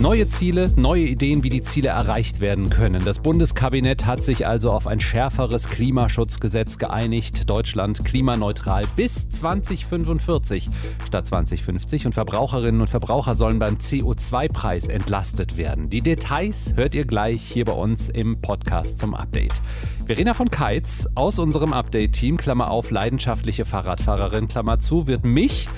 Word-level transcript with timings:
Neue 0.00 0.28
Ziele, 0.28 0.70
neue 0.76 1.02
Ideen, 1.02 1.42
wie 1.42 1.48
die 1.48 1.64
Ziele 1.64 1.88
erreicht 1.88 2.38
werden 2.38 2.70
können. 2.70 3.04
Das 3.04 3.18
Bundeskabinett 3.18 4.06
hat 4.06 4.24
sich 4.24 4.46
also 4.46 4.70
auf 4.70 4.86
ein 4.86 5.00
schärferes 5.00 5.68
Klimaschutzgesetz 5.68 6.78
geeinigt. 6.78 7.50
Deutschland 7.50 8.04
klimaneutral 8.04 8.86
bis 8.94 9.28
2045 9.28 10.68
statt 11.04 11.26
2050 11.26 12.06
und 12.06 12.12
Verbraucherinnen 12.12 12.80
und 12.80 12.88
Verbraucher 12.88 13.34
sollen 13.34 13.58
beim 13.58 13.78
CO2-Preis 13.78 14.86
entlastet 14.86 15.56
werden. 15.56 15.90
Die 15.90 16.00
Details 16.00 16.74
hört 16.76 16.94
ihr 16.94 17.04
gleich 17.04 17.42
hier 17.42 17.64
bei 17.64 17.72
uns 17.72 18.08
im 18.08 18.40
Podcast 18.40 19.00
zum 19.00 19.16
Update. 19.16 19.60
Verena 20.06 20.32
von 20.32 20.48
Keitz 20.48 21.08
aus 21.16 21.40
unserem 21.40 21.72
Update-Team, 21.72 22.36
Klammer 22.36 22.70
auf, 22.70 22.92
leidenschaftliche 22.92 23.64
Fahrradfahrerin, 23.64 24.46
Klammer 24.46 24.78
zu, 24.78 25.08
wird 25.08 25.24
mich 25.24 25.68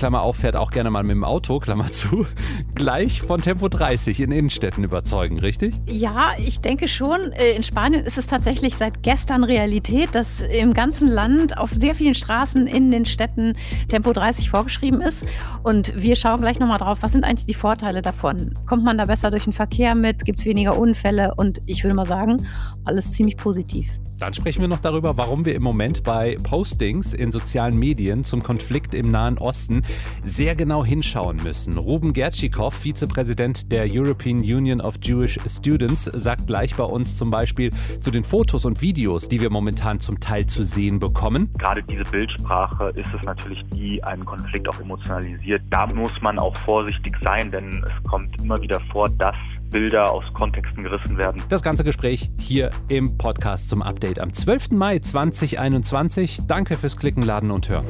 Klammer 0.00 0.22
auf, 0.22 0.36
fährt 0.36 0.56
auch 0.56 0.70
gerne 0.70 0.88
mal 0.88 1.02
mit 1.02 1.10
dem 1.10 1.24
Auto, 1.24 1.58
Klammer 1.58 1.92
zu, 1.92 2.26
gleich 2.74 3.20
von 3.20 3.42
Tempo 3.42 3.68
30 3.68 4.20
in 4.20 4.32
Innenstädten 4.32 4.82
überzeugen, 4.82 5.38
richtig? 5.38 5.74
Ja, 5.84 6.30
ich 6.38 6.60
denke 6.62 6.88
schon. 6.88 7.32
Äh, 7.32 7.50
in 7.50 7.62
Spanien 7.62 8.06
ist 8.06 8.16
es 8.16 8.26
tatsächlich 8.26 8.76
seit 8.76 9.02
gestern 9.02 9.44
Realität, 9.44 10.14
dass 10.14 10.40
im 10.40 10.72
ganzen 10.72 11.06
Land 11.06 11.58
auf 11.58 11.68
sehr 11.68 11.94
vielen 11.94 12.14
Straßen 12.14 12.66
in 12.66 12.90
den 12.90 13.04
Städten 13.04 13.58
Tempo 13.90 14.14
30 14.14 14.48
vorgeschrieben 14.48 15.02
ist. 15.02 15.22
Und 15.64 15.92
wir 15.94 16.16
schauen 16.16 16.40
gleich 16.40 16.58
nochmal 16.58 16.78
drauf, 16.78 16.96
was 17.02 17.12
sind 17.12 17.24
eigentlich 17.24 17.44
die 17.44 17.52
Vorteile 17.52 18.00
davon? 18.00 18.54
Kommt 18.66 18.84
man 18.84 18.96
da 18.96 19.04
besser 19.04 19.30
durch 19.30 19.44
den 19.44 19.52
Verkehr 19.52 19.94
mit? 19.94 20.24
Gibt 20.24 20.38
es 20.38 20.46
weniger 20.46 20.78
Unfälle? 20.78 21.34
Und 21.36 21.60
ich 21.66 21.84
würde 21.84 21.94
mal 21.94 22.06
sagen, 22.06 22.46
alles 22.86 23.12
ziemlich 23.12 23.36
positiv. 23.36 23.90
Dann 24.20 24.34
sprechen 24.34 24.60
wir 24.60 24.68
noch 24.68 24.80
darüber, 24.80 25.16
warum 25.16 25.46
wir 25.46 25.54
im 25.54 25.62
Moment 25.62 26.04
bei 26.04 26.36
Postings 26.42 27.14
in 27.14 27.32
sozialen 27.32 27.78
Medien 27.78 28.22
zum 28.22 28.42
Konflikt 28.42 28.94
im 28.94 29.10
Nahen 29.10 29.38
Osten 29.38 29.82
sehr 30.22 30.54
genau 30.54 30.84
hinschauen 30.84 31.42
müssen. 31.42 31.78
Ruben 31.78 32.12
Gertschikow, 32.12 32.74
Vizepräsident 32.74 33.70
der 33.72 33.86
European 33.88 34.38
Union 34.38 34.80
of 34.80 34.96
Jewish 35.02 35.38
Students, 35.46 36.04
sagt 36.04 36.46
gleich 36.46 36.74
bei 36.74 36.84
uns 36.84 37.16
zum 37.16 37.30
Beispiel 37.30 37.70
zu 38.00 38.10
den 38.10 38.24
Fotos 38.24 38.64
und 38.64 38.82
Videos, 38.82 39.28
die 39.28 39.40
wir 39.40 39.50
momentan 39.50 40.00
zum 40.00 40.20
Teil 40.20 40.46
zu 40.46 40.64
sehen 40.64 40.98
bekommen. 40.98 41.52
Gerade 41.58 41.82
diese 41.82 42.04
Bildsprache 42.04 42.92
ist 42.96 43.08
es 43.14 43.22
natürlich, 43.24 43.62
die 43.72 44.02
einen 44.04 44.24
Konflikt 44.24 44.68
auch 44.68 44.80
emotionalisiert. 44.80 45.62
Da 45.70 45.86
muss 45.86 46.12
man 46.20 46.38
auch 46.38 46.56
vorsichtig 46.64 47.16
sein, 47.22 47.50
denn 47.50 47.84
es 47.86 48.10
kommt 48.10 48.40
immer 48.42 48.60
wieder 48.60 48.80
vor, 48.92 49.08
dass 49.08 49.36
Bilder 49.70 50.10
aus 50.10 50.24
Kontexten 50.34 50.82
gerissen 50.82 51.16
werden. 51.16 51.42
Das 51.48 51.62
ganze 51.62 51.84
Gespräch 51.84 52.30
hier 52.38 52.70
im 52.88 53.16
Podcast 53.16 53.68
zum 53.68 53.82
Update 53.82 54.18
am 54.18 54.32
12. 54.32 54.72
Mai 54.72 54.98
2021. 54.98 56.40
Danke 56.46 56.76
fürs 56.76 56.96
Klicken, 56.96 57.22
Laden 57.22 57.50
und 57.50 57.68
Hören. 57.68 57.86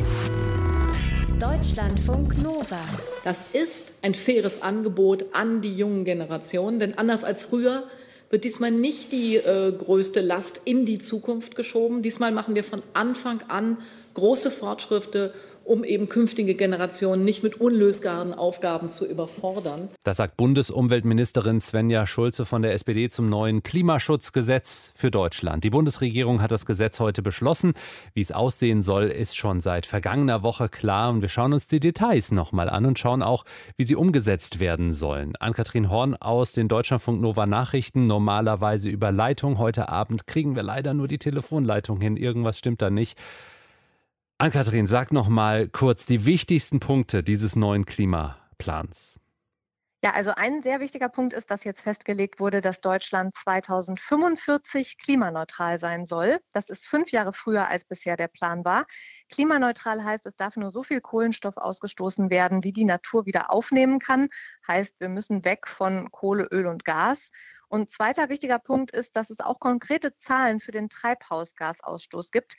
Deutschlandfunk 1.41 2.43
Nova. 2.43 2.83
Das 3.25 3.47
ist 3.55 3.87
ein 4.03 4.15
faires 4.15 4.61
Angebot 4.61 5.25
an 5.33 5.63
die 5.63 5.75
jungen 5.75 6.05
Generationen, 6.05 6.79
denn 6.79 6.99
anders 6.99 7.25
als 7.25 7.47
früher 7.47 7.85
wird 8.29 8.45
diesmal 8.45 8.71
nicht 8.71 9.11
die 9.11 9.37
äh, 9.37 9.73
größte 9.73 10.21
Last 10.21 10.61
in 10.67 10.85
die 10.85 10.99
Zukunft 10.99 11.57
geschoben. 11.57 12.03
Diesmal 12.03 12.31
machen 12.31 12.57
wir 12.57 12.63
von 12.63 12.83
Anfang 12.93 13.41
an 13.49 13.79
große 14.13 14.51
Fortschritte 14.51 15.33
um 15.71 15.85
eben 15.85 16.09
künftige 16.09 16.57
Generationen 16.57 17.25
nicht 17.25 17.45
mit 17.45 17.61
unlösbaren 17.61 18.35
Aufgaben 18.35 18.89
zu 18.89 19.07
überfordern. 19.07 19.89
Das 20.03 20.17
sagt 20.17 20.37
Bundesumweltministerin 20.37 21.61
Svenja 21.61 22.09
Schulze 22.09 22.45
von 22.45 22.63
der 22.63 22.75
SPD 22.75 23.09
zum 23.09 23.29
neuen 23.29 23.63
Klimaschutzgesetz 23.63 24.91
für 24.97 25.13
Deutschland. 25.13 25.63
Die 25.63 25.71
Bundesregierung 25.71 26.43
hat 26.43 26.51
das 26.51 26.67
Gesetz 26.67 26.99
heute 26.99 27.23
beschlossen. 27.23 27.75
Wie 28.15 28.21
es 28.21 28.33
aussehen 28.33 28.83
soll, 28.83 29.05
ist 29.05 29.37
schon 29.37 29.61
seit 29.61 29.87
vergangener 29.87 30.43
Woche 30.43 30.69
klar. 30.69 31.11
Und 31.11 31.23
wir 31.23 31.29
schauen 31.29 31.53
uns 31.53 31.69
die 31.69 31.79
Details 31.79 32.33
nochmal 32.33 32.69
an 32.69 32.85
und 32.85 32.99
schauen 32.99 33.23
auch, 33.23 33.45
wie 33.77 33.85
sie 33.85 33.95
umgesetzt 33.95 34.59
werden 34.59 34.91
sollen. 34.91 35.37
Ann-Kathrin 35.39 35.89
Horn 35.89 36.17
aus 36.17 36.51
den 36.51 36.67
Deutschlandfunk 36.67 37.21
Nova 37.21 37.47
Nachrichten, 37.47 38.09
normalerweise 38.09 38.89
über 38.91 39.13
Leitung. 39.13 39.59
Heute 39.59 39.89
Abend 39.89 40.27
kriegen 40.27 40.57
wir 40.57 40.65
leider 40.65 40.95
nur 40.95 41.07
die 41.07 41.19
Telefonleitung 41.19 42.01
hin. 42.01 42.17
Irgendwas 42.17 42.59
stimmt 42.59 42.83
da 42.83 42.91
nicht. 42.91 43.17
Ann-Kathrin, 44.41 44.87
sag 44.87 45.13
noch 45.13 45.29
mal 45.29 45.69
kurz 45.69 46.07
die 46.07 46.25
wichtigsten 46.25 46.81
Punkte 46.81 47.23
dieses 47.23 47.57
neuen 47.57 47.85
Klimaplans. 47.85 49.21
Ja, 50.03 50.13
also 50.15 50.31
ein 50.35 50.63
sehr 50.63 50.81
wichtiger 50.81 51.11
Punkt 51.11 51.35
ist, 51.35 51.51
dass 51.51 51.65
jetzt 51.65 51.83
festgelegt 51.83 52.41
wurde, 52.41 52.63
dass 52.63 52.81
Deutschland 52.81 53.35
2045 53.37 54.97
klimaneutral 54.97 55.79
sein 55.79 56.07
soll. 56.07 56.41
Das 56.55 56.71
ist 56.71 56.87
fünf 56.87 57.13
Jahre 57.13 57.35
früher, 57.35 57.69
als 57.69 57.85
bisher 57.85 58.17
der 58.17 58.29
Plan 58.29 58.65
war. 58.65 58.87
Klimaneutral 59.31 60.03
heißt, 60.03 60.25
es 60.25 60.37
darf 60.37 60.57
nur 60.57 60.71
so 60.71 60.85
viel 60.85 61.03
Kohlenstoff 61.03 61.59
ausgestoßen 61.59 62.31
werden, 62.31 62.65
wie 62.65 62.73
die 62.73 62.87
Natur 62.87 63.27
wieder 63.27 63.51
aufnehmen 63.51 63.99
kann. 63.99 64.31
Heißt, 64.67 64.95
wir 65.01 65.11
müssen 65.11 65.45
weg 65.45 65.69
von 65.69 66.11
Kohle, 66.13 66.45
Öl 66.51 66.67
und 66.67 66.87
Gas. 66.87 67.31
Und 67.69 67.91
zweiter 67.91 68.31
wichtiger 68.31 68.59
Punkt 68.59 68.91
ist, 68.91 69.17
dass 69.17 69.29
es 69.29 69.41
auch 69.41 69.61
konkrete 69.61 70.17
Zahlen 70.17 70.61
für 70.61 70.73
den 70.73 70.89
Treibhausgasausstoß 70.89 72.31
gibt. 72.31 72.57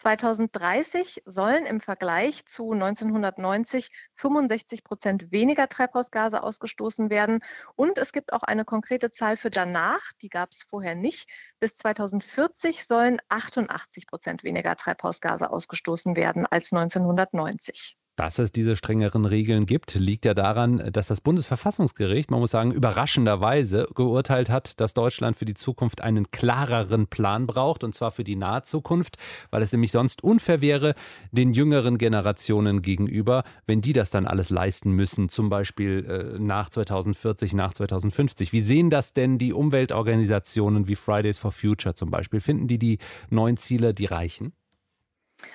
2030 0.00 1.22
sollen 1.26 1.66
im 1.66 1.80
Vergleich 1.80 2.46
zu 2.46 2.72
1990 2.72 3.90
65 4.16 4.82
Prozent 4.82 5.30
weniger 5.30 5.68
Treibhausgase 5.68 6.42
ausgestoßen 6.42 7.10
werden. 7.10 7.40
Und 7.76 7.98
es 7.98 8.12
gibt 8.12 8.32
auch 8.32 8.42
eine 8.42 8.64
konkrete 8.64 9.10
Zahl 9.10 9.36
für 9.36 9.50
danach, 9.50 10.00
die 10.22 10.30
gab 10.30 10.52
es 10.52 10.62
vorher 10.62 10.94
nicht. 10.94 11.28
Bis 11.60 11.74
2040 11.76 12.86
sollen 12.86 13.20
88 13.28 14.06
Prozent 14.06 14.42
weniger 14.42 14.74
Treibhausgase 14.74 15.50
ausgestoßen 15.50 16.16
werden 16.16 16.46
als 16.46 16.72
1990. 16.72 17.99
Dass 18.20 18.38
es 18.38 18.52
diese 18.52 18.76
strengeren 18.76 19.24
Regeln 19.24 19.64
gibt, 19.64 19.94
liegt 19.94 20.26
ja 20.26 20.34
daran, 20.34 20.90
dass 20.92 21.06
das 21.06 21.22
Bundesverfassungsgericht, 21.22 22.30
man 22.30 22.40
muss 22.40 22.50
sagen, 22.50 22.70
überraschenderweise 22.70 23.86
geurteilt 23.94 24.50
hat, 24.50 24.78
dass 24.78 24.92
Deutschland 24.92 25.38
für 25.38 25.46
die 25.46 25.54
Zukunft 25.54 26.02
einen 26.02 26.30
klareren 26.30 27.06
Plan 27.06 27.46
braucht, 27.46 27.82
und 27.82 27.94
zwar 27.94 28.10
für 28.10 28.22
die 28.22 28.36
nahe 28.36 28.60
Zukunft, 28.62 29.16
weil 29.50 29.62
es 29.62 29.72
nämlich 29.72 29.90
sonst 29.90 30.22
unfair 30.22 30.60
wäre 30.60 30.94
den 31.32 31.54
jüngeren 31.54 31.96
Generationen 31.96 32.82
gegenüber, 32.82 33.42
wenn 33.66 33.80
die 33.80 33.94
das 33.94 34.10
dann 34.10 34.26
alles 34.26 34.50
leisten 34.50 34.92
müssen, 34.92 35.30
zum 35.30 35.48
Beispiel 35.48 36.04
äh, 36.36 36.38
nach 36.38 36.68
2040, 36.68 37.54
nach 37.54 37.72
2050. 37.72 38.52
Wie 38.52 38.60
sehen 38.60 38.90
das 38.90 39.14
denn 39.14 39.38
die 39.38 39.54
Umweltorganisationen 39.54 40.88
wie 40.88 40.96
Fridays 40.96 41.38
for 41.38 41.52
Future 41.52 41.94
zum 41.94 42.10
Beispiel? 42.10 42.42
Finden 42.42 42.68
die 42.68 42.78
die 42.78 42.98
neuen 43.30 43.56
Ziele, 43.56 43.94
die 43.94 44.04
reichen? 44.04 44.52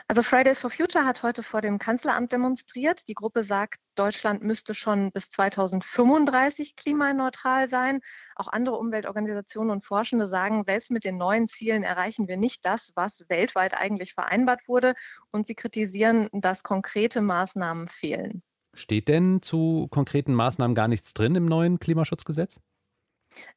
Also 0.08 0.24
Fridays 0.24 0.60
for 0.60 0.70
Future 0.70 1.06
hat 1.06 1.24
heute 1.24 1.44
vor 1.44 1.62
dem 1.62 1.80
Kanzleramt 1.80 2.32
demonstriert. 2.32 3.08
Die 3.08 3.14
Gruppe 3.14 3.44
sagt, 3.44 3.80
Deutschland 3.96 4.44
müsste 4.44 4.74
schon 4.74 5.12
bis 5.12 5.30
2035 5.30 6.76
klimaneutral 6.76 7.70
sein. 7.70 8.02
Auch 8.36 8.48
andere 8.48 8.78
Umweltorganisationen 8.78 9.72
und 9.72 9.84
Forschende 9.84 10.28
sagen, 10.28 10.64
selbst 10.66 10.92
mit 10.92 11.06
den 11.06 11.18
neuen 11.18 11.48
Zielen 11.48 11.84
erreichen 11.84 12.28
wir 12.28 12.38
nicht 12.38 12.66
das, 12.66 12.92
was 12.96 13.26
weltweit 13.30 13.74
eigentlich 13.74 14.14
vereinbart 14.14 14.68
wurde. 14.68 14.94
Und 15.32 15.48
sie 15.48 15.56
kritisieren, 15.56 16.30
dass 16.34 16.64
konkrete 16.64 17.22
Maßnahmen 17.22 17.88
fehlen. 17.88 18.44
Steht 18.74 19.08
denn 19.08 19.42
zu 19.42 19.88
konkreten 19.90 20.34
Maßnahmen 20.34 20.76
gar 20.76 20.90
nichts 20.90 21.14
drin 21.14 21.36
im 21.36 21.46
neuen 21.46 21.80
Klimaschutzgesetz? 21.80 22.60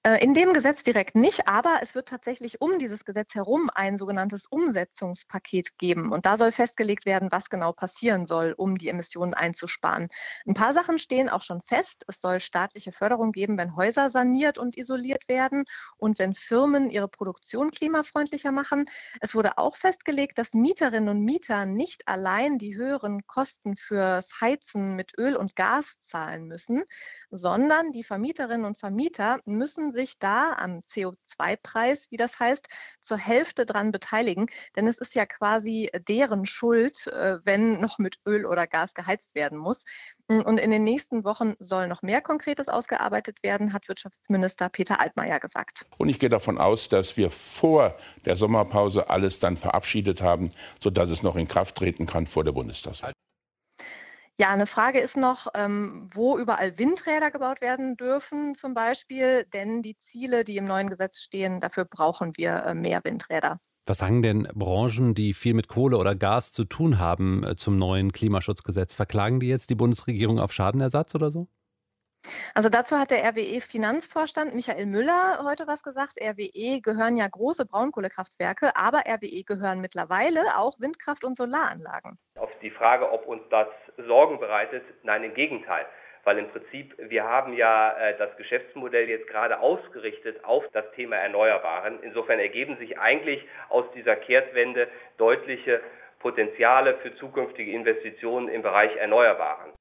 Äh, 0.03 0.23
in 0.23 0.35
dem 0.35 0.53
Gesetz 0.53 0.83
direkt 0.83 1.15
nicht, 1.15 1.49
aber 1.49 1.81
es 1.83 1.95
wird 1.95 2.09
tatsächlich 2.09 2.61
um 2.61 2.79
dieses 2.79 3.05
Gesetz 3.05 3.35
herum 3.35 3.71
ein 3.75 3.99
sogenanntes 3.99 4.47
Umsetzungspaket 4.47 5.79
geben. 5.79 6.13
Und 6.13 6.27
da 6.27 6.37
soll 6.37 6.53
festgelegt 6.53 7.07
werden, 7.07 7.29
was 7.31 7.51
genau 7.51 7.73
passieren 7.73 8.27
soll, 8.27 8.55
um 8.57 8.79
die 8.79 8.89
Emissionen 8.89 9.35
einzusparen. 9.35 10.09
Ein 10.47 10.55
paar 10.55 10.73
Sachen 10.73 10.99
stehen 10.99 11.29
auch 11.29 11.43
schon 11.43 11.63
fest. 11.63 12.05
Es 12.09 12.21
soll 12.21 12.41
staatliche 12.41 12.93
Förderung 12.93 13.33
geben, 13.33 13.59
wenn 13.59 13.77
Häuser 13.77 14.11
saniert 14.11 14.59
und 14.59 14.77
isoliert 14.77 15.29
werden 15.29 15.65
und 15.97 16.19
wenn 16.19 16.35
Firmen 16.35 16.91
ihre 16.91 17.09
Produktion 17.09 17.71
klimafreundlicher 17.71 18.53
machen. 18.53 18.87
Es 19.21 19.35
wurde 19.35 19.59
auch 19.59 19.77
festgelegt, 19.77 20.39
dass 20.39 20.55
Mieterinnen 20.55 21.09
und 21.09 21.25
Mieter 21.25 21.67
nicht 21.67 22.07
allein 22.07 22.59
die 22.59 22.77
höheren 22.77 23.27
Kosten 23.27 23.77
fürs 23.77 24.41
Heizen 24.41 24.97
mit 24.97 25.13
Öl 25.19 25.37
und 25.37 25.57
Gas 25.57 25.97
zahlen 26.03 26.47
müssen, 26.47 26.85
sondern 27.31 27.93
die 27.93 28.05
Vermieterinnen 28.05 28.65
und 28.65 28.79
Vermieter 28.79 29.41
müssen 29.45 29.68
müssen 29.69 29.93
sich 29.93 30.19
da 30.19 30.55
am 30.55 30.81
CO2-Preis, 30.81 32.07
wie 32.09 32.17
das 32.17 32.41
heißt, 32.41 32.69
zur 33.03 33.19
Hälfte 33.19 33.67
dran 33.67 33.93
beteiligen. 33.93 34.47
Denn 34.77 34.87
es 34.87 34.97
ist 34.97 35.15
ja 35.15 35.27
quasi 35.27 35.91
deren 36.09 36.47
Schuld, 36.47 37.07
äh, 37.09 37.39
wenn 37.45 37.79
noch 37.79 37.99
mit 37.99 38.17
Öl 38.27 38.47
oder 38.47 38.67
Gas 38.67 38.95
geheizt 38.95 39.35
werden 39.35 39.59
muss. 39.59 39.85
Mm, 40.29 40.41
und 40.41 40.59
in 40.59 40.71
den 40.71 40.85
nächsten 40.85 41.23
Wochen 41.25 41.55
soll 41.59 41.87
noch 41.87 42.01
mehr 42.01 42.23
Konkretes 42.23 42.69
ausgearbeitet 42.71 43.43
werden, 43.43 43.75
hat 43.75 43.89
Wirtschaftsminister 43.89 44.71
Peter 44.71 45.01
Altmaier 45.01 45.39
gesagt. 45.39 45.85
Und 45.99 46.09
ich 46.09 46.19
gehe 46.19 46.31
davon 46.31 46.57
aus, 46.57 46.89
dass 46.89 47.19
wir 47.19 47.31
vor 47.31 47.95
der 48.25 48.37
Sommerpause 48.37 49.11
alles 49.11 49.39
dann 49.39 49.59
verabschiedet 49.59 50.23
haben, 50.23 50.51
sodass 50.79 51.11
es 51.11 51.23
noch 51.23 51.37
in 51.37 51.47
Kraft 51.47 51.77
treten 51.77 52.07
kann 52.07 52.27
vor 52.27 52.43
der 52.43 52.53
Bundestagswahl. 52.53 53.13
Ja, 54.41 54.51
eine 54.51 54.67
Frage 54.67 55.01
ist 55.01 55.17
noch, 55.17 55.49
ähm, 55.55 56.11
wo 56.15 56.39
überall 56.39 56.79
Windräder 56.79 57.33
gebaut 57.33 57.61
werden 57.61 57.97
dürfen 57.97 58.55
zum 58.55 58.73
Beispiel, 58.73 59.45
denn 59.53 59.83
die 59.83 59.99
Ziele, 59.99 60.45
die 60.45 60.59
im 60.59 60.67
neuen 60.67 60.89
Gesetz 60.89 61.19
stehen, 61.19 61.59
dafür 61.59 61.85
brauchen 61.85 62.37
wir 62.37 62.65
äh, 62.65 62.75
mehr 62.75 63.01
Windräder. 63.03 63.59
Was 63.85 63.99
sagen 63.99 64.23
denn 64.23 64.47
Branchen, 64.55 65.15
die 65.15 65.35
viel 65.35 65.55
mit 65.55 65.67
Kohle 65.67 65.99
oder 65.99 66.15
Gas 66.15 66.53
zu 66.53 66.65
tun 66.65 67.01
haben, 67.01 67.43
äh, 67.43 67.57
zum 67.57 67.79
neuen 67.79 68.13
Klimaschutzgesetz? 68.13 68.95
Verklagen 68.95 69.41
die 69.41 69.49
jetzt 69.49 69.71
die 69.71 69.75
Bundesregierung 69.75 70.39
auf 70.39 70.53
Schadenersatz 70.53 71.17
oder 71.17 71.31
so? 71.31 71.49
Also 72.55 72.69
dazu 72.69 72.97
hat 72.97 73.11
der 73.11 73.25
RWE-Finanzvorstand 73.25 74.55
Michael 74.55 74.87
Müller 74.87 75.41
heute 75.45 75.67
was 75.67 75.83
gesagt. 75.83 76.21
RWE 76.21 76.81
gehören 76.81 77.17
ja 77.17 77.27
große 77.27 77.67
Braunkohlekraftwerke, 77.67 78.77
aber 78.77 79.05
RWE 79.09 79.43
gehören 79.45 79.81
mittlerweile 79.81 80.59
auch 80.59 80.79
Windkraft- 80.79 81.25
und 81.25 81.37
Solaranlagen. 81.37 82.19
Auf 82.37 82.51
die 82.63 82.71
Frage, 82.71 83.11
ob 83.11 83.27
uns 83.27 83.43
das 83.51 83.69
Sorgen 84.07 84.39
bereitet, 84.39 84.83
nein, 85.03 85.25
im 85.25 85.35
Gegenteil 85.35 85.87
weil 86.29 86.37
im 86.37 86.51
Prinzip 86.51 86.95
wir 86.99 87.25
haben 87.25 87.55
ja 87.55 87.93
äh, 87.93 88.19
das 88.19 88.37
Geschäftsmodell 88.37 89.09
jetzt 89.09 89.29
gerade 89.29 89.61
ausgerichtet 89.61 90.45
auf 90.45 90.63
das 90.75 90.85
Thema 90.95 91.17
Erneuerbaren. 91.17 92.03
Insofern 92.03 92.39
ergeben 92.39 92.77
sich 92.77 92.99
eigentlich 92.99 93.43
aus 93.71 93.87
dieser 93.95 94.15
Kehrtwende 94.15 94.89
deutliche 95.17 95.81
Potenziale 96.19 96.99
für 96.99 97.17
zukünftige 97.17 97.73
Investitionen 97.73 98.49
im 98.49 98.61
Bereich 98.61 98.95
Erneuerbaren. 98.97 99.73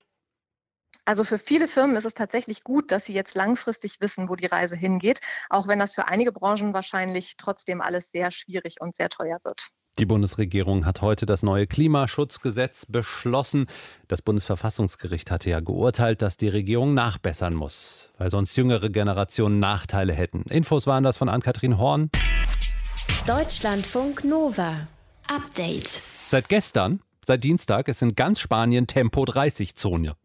Also 1.03 1.25
für 1.25 1.37
viele 1.37 1.67
Firmen 1.67 1.97
ist 1.97 2.05
es 2.05 2.13
tatsächlich 2.13 2.63
gut, 2.63 2.91
dass 2.91 3.05
sie 3.05 3.13
jetzt 3.13 3.35
langfristig 3.35 3.99
wissen, 3.99 4.29
wo 4.29 4.35
die 4.35 4.45
Reise 4.45 4.77
hingeht, 4.77 5.19
auch 5.49 5.67
wenn 5.67 5.79
das 5.79 5.95
für 5.95 6.07
einige 6.07 6.31
Branchen 6.31 6.73
wahrscheinlich 6.73 7.35
trotzdem 7.37 7.81
alles 7.81 8.11
sehr 8.11 8.31
schwierig 8.31 8.77
und 8.79 8.95
sehr 8.95 9.09
teuer 9.09 9.39
wird. 9.43 9.69
Die 9.99 10.05
Bundesregierung 10.05 10.85
hat 10.85 11.01
heute 11.01 11.25
das 11.25 11.41
neue 11.41 11.65
Klimaschutzgesetz 11.65 12.85
beschlossen. 12.85 13.65
Das 14.07 14.21
Bundesverfassungsgericht 14.21 15.31
hatte 15.31 15.49
ja 15.49 15.59
geurteilt, 15.59 16.21
dass 16.21 16.37
die 16.37 16.49
Regierung 16.49 16.93
nachbessern 16.93 17.55
muss, 17.55 18.11
weil 18.19 18.29
sonst 18.29 18.55
jüngere 18.57 18.89
Generationen 18.91 19.59
Nachteile 19.59 20.13
hätten. 20.13 20.43
Infos 20.51 20.85
waren 20.85 21.03
das 21.03 21.17
von 21.17 21.29
Ann-Kathrin 21.29 21.79
Horn. 21.79 22.11
Deutschlandfunk 23.25 24.23
Nova. 24.23 24.87
Update. 25.33 25.87
Seit 26.29 26.47
gestern, 26.47 27.01
seit 27.25 27.43
Dienstag, 27.43 27.87
ist 27.87 28.03
in 28.03 28.13
ganz 28.13 28.39
Spanien 28.39 28.85
Tempo 28.85 29.25
30 29.25 29.75
Zone. 29.75 30.15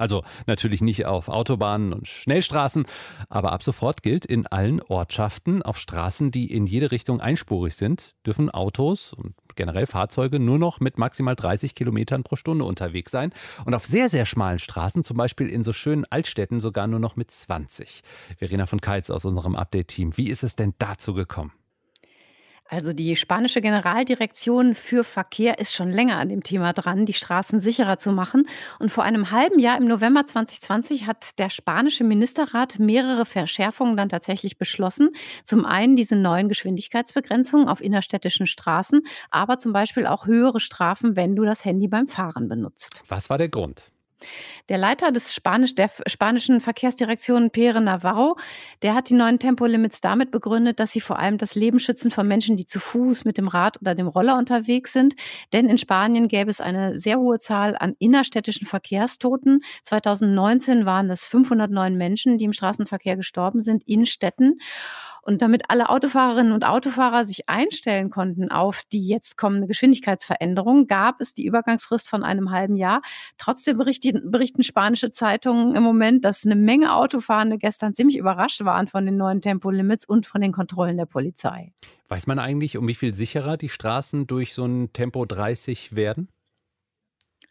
Also 0.00 0.24
natürlich 0.46 0.80
nicht 0.80 1.04
auf 1.04 1.28
Autobahnen 1.28 1.92
und 1.92 2.08
Schnellstraßen, 2.08 2.86
aber 3.28 3.52
ab 3.52 3.62
sofort 3.62 4.02
gilt, 4.02 4.24
in 4.24 4.46
allen 4.46 4.80
Ortschaften 4.80 5.60
auf 5.60 5.78
Straßen, 5.78 6.30
die 6.30 6.50
in 6.50 6.64
jede 6.64 6.90
Richtung 6.90 7.20
einspurig 7.20 7.76
sind, 7.76 8.12
dürfen 8.26 8.48
Autos 8.48 9.12
und 9.12 9.34
generell 9.56 9.84
Fahrzeuge 9.84 10.40
nur 10.40 10.58
noch 10.58 10.80
mit 10.80 10.96
maximal 10.96 11.36
30 11.36 11.74
Kilometern 11.74 12.22
pro 12.22 12.36
Stunde 12.36 12.64
unterwegs 12.64 13.12
sein 13.12 13.34
und 13.66 13.74
auf 13.74 13.84
sehr, 13.84 14.08
sehr 14.08 14.24
schmalen 14.24 14.58
Straßen, 14.58 15.04
zum 15.04 15.18
Beispiel 15.18 15.48
in 15.48 15.62
so 15.62 15.74
schönen 15.74 16.06
Altstädten, 16.06 16.60
sogar 16.60 16.86
nur 16.86 16.98
noch 16.98 17.16
mit 17.16 17.30
20. 17.30 18.00
Verena 18.38 18.64
von 18.64 18.80
Keitz 18.80 19.10
aus 19.10 19.26
unserem 19.26 19.54
Update-Team, 19.54 20.16
wie 20.16 20.30
ist 20.30 20.44
es 20.44 20.56
denn 20.56 20.72
dazu 20.78 21.12
gekommen? 21.12 21.52
Also 22.70 22.92
die 22.92 23.16
spanische 23.16 23.60
Generaldirektion 23.60 24.76
für 24.76 25.02
Verkehr 25.02 25.58
ist 25.58 25.74
schon 25.74 25.90
länger 25.90 26.18
an 26.18 26.28
dem 26.28 26.44
Thema 26.44 26.72
dran, 26.72 27.04
die 27.04 27.14
Straßen 27.14 27.58
sicherer 27.58 27.98
zu 27.98 28.12
machen. 28.12 28.46
Und 28.78 28.92
vor 28.92 29.02
einem 29.02 29.32
halben 29.32 29.58
Jahr, 29.58 29.76
im 29.76 29.88
November 29.88 30.24
2020, 30.24 31.08
hat 31.08 31.36
der 31.40 31.50
spanische 31.50 32.04
Ministerrat 32.04 32.78
mehrere 32.78 33.26
Verschärfungen 33.26 33.96
dann 33.96 34.08
tatsächlich 34.08 34.56
beschlossen. 34.56 35.10
Zum 35.42 35.64
einen 35.64 35.96
diese 35.96 36.14
neuen 36.14 36.48
Geschwindigkeitsbegrenzungen 36.48 37.66
auf 37.66 37.80
innerstädtischen 37.80 38.46
Straßen, 38.46 39.00
aber 39.32 39.58
zum 39.58 39.72
Beispiel 39.72 40.06
auch 40.06 40.26
höhere 40.26 40.60
Strafen, 40.60 41.16
wenn 41.16 41.34
du 41.34 41.44
das 41.44 41.64
Handy 41.64 41.88
beim 41.88 42.06
Fahren 42.06 42.46
benutzt. 42.46 43.02
Was 43.08 43.30
war 43.30 43.38
der 43.38 43.48
Grund? 43.48 43.90
Der 44.68 44.78
Leiter 44.78 45.12
des 45.12 45.34
Spanisch, 45.34 45.74
der 45.74 45.90
spanischen 46.06 46.60
Verkehrsdirektion 46.60 47.50
Pere 47.50 47.80
Navarro, 47.80 48.36
der 48.82 48.94
hat 48.94 49.10
die 49.10 49.14
neuen 49.14 49.38
Tempolimits 49.38 50.00
damit 50.00 50.30
begründet, 50.30 50.80
dass 50.80 50.92
sie 50.92 51.00
vor 51.00 51.18
allem 51.18 51.38
das 51.38 51.54
Leben 51.54 51.80
schützen 51.80 52.10
von 52.10 52.26
Menschen, 52.28 52.56
die 52.56 52.66
zu 52.66 52.80
Fuß 52.80 53.24
mit 53.24 53.38
dem 53.38 53.48
Rad 53.48 53.80
oder 53.80 53.94
dem 53.94 54.08
Roller 54.08 54.36
unterwegs 54.36 54.92
sind. 54.92 55.14
Denn 55.52 55.68
in 55.68 55.78
Spanien 55.78 56.28
gäbe 56.28 56.50
es 56.50 56.60
eine 56.60 56.98
sehr 56.98 57.18
hohe 57.18 57.38
Zahl 57.38 57.76
an 57.78 57.94
innerstädtischen 57.98 58.66
Verkehrstoten. 58.66 59.62
2019 59.84 60.86
waren 60.86 61.10
es 61.10 61.26
509 61.26 61.96
Menschen, 61.96 62.38
die 62.38 62.44
im 62.44 62.52
Straßenverkehr 62.52 63.16
gestorben 63.16 63.60
sind 63.60 63.82
in 63.86 64.06
Städten. 64.06 64.58
Und 65.30 65.42
damit 65.42 65.62
alle 65.68 65.90
Autofahrerinnen 65.90 66.50
und 66.50 66.66
Autofahrer 66.66 67.24
sich 67.24 67.48
einstellen 67.48 68.10
konnten 68.10 68.50
auf 68.50 68.82
die 68.90 69.06
jetzt 69.06 69.36
kommende 69.36 69.68
Geschwindigkeitsveränderung, 69.68 70.88
gab 70.88 71.20
es 71.20 71.34
die 71.34 71.46
Übergangsfrist 71.46 72.08
von 72.08 72.24
einem 72.24 72.50
halben 72.50 72.74
Jahr. 72.74 73.00
Trotzdem 73.38 73.78
berichten, 73.78 74.32
berichten 74.32 74.64
spanische 74.64 75.12
Zeitungen 75.12 75.76
im 75.76 75.84
Moment, 75.84 76.24
dass 76.24 76.44
eine 76.44 76.56
Menge 76.56 76.96
Autofahrende 76.96 77.58
gestern 77.58 77.94
ziemlich 77.94 78.16
überrascht 78.16 78.64
waren 78.64 78.88
von 78.88 79.06
den 79.06 79.16
neuen 79.16 79.40
Tempolimits 79.40 80.04
und 80.04 80.26
von 80.26 80.40
den 80.40 80.50
Kontrollen 80.50 80.96
der 80.96 81.06
Polizei. 81.06 81.72
Weiß 82.08 82.26
man 82.26 82.40
eigentlich, 82.40 82.76
um 82.76 82.88
wie 82.88 82.96
viel 82.96 83.14
sicherer 83.14 83.56
die 83.56 83.68
Straßen 83.68 84.26
durch 84.26 84.52
so 84.52 84.64
ein 84.64 84.92
Tempo 84.92 85.26
30 85.26 85.94
werden? 85.94 86.26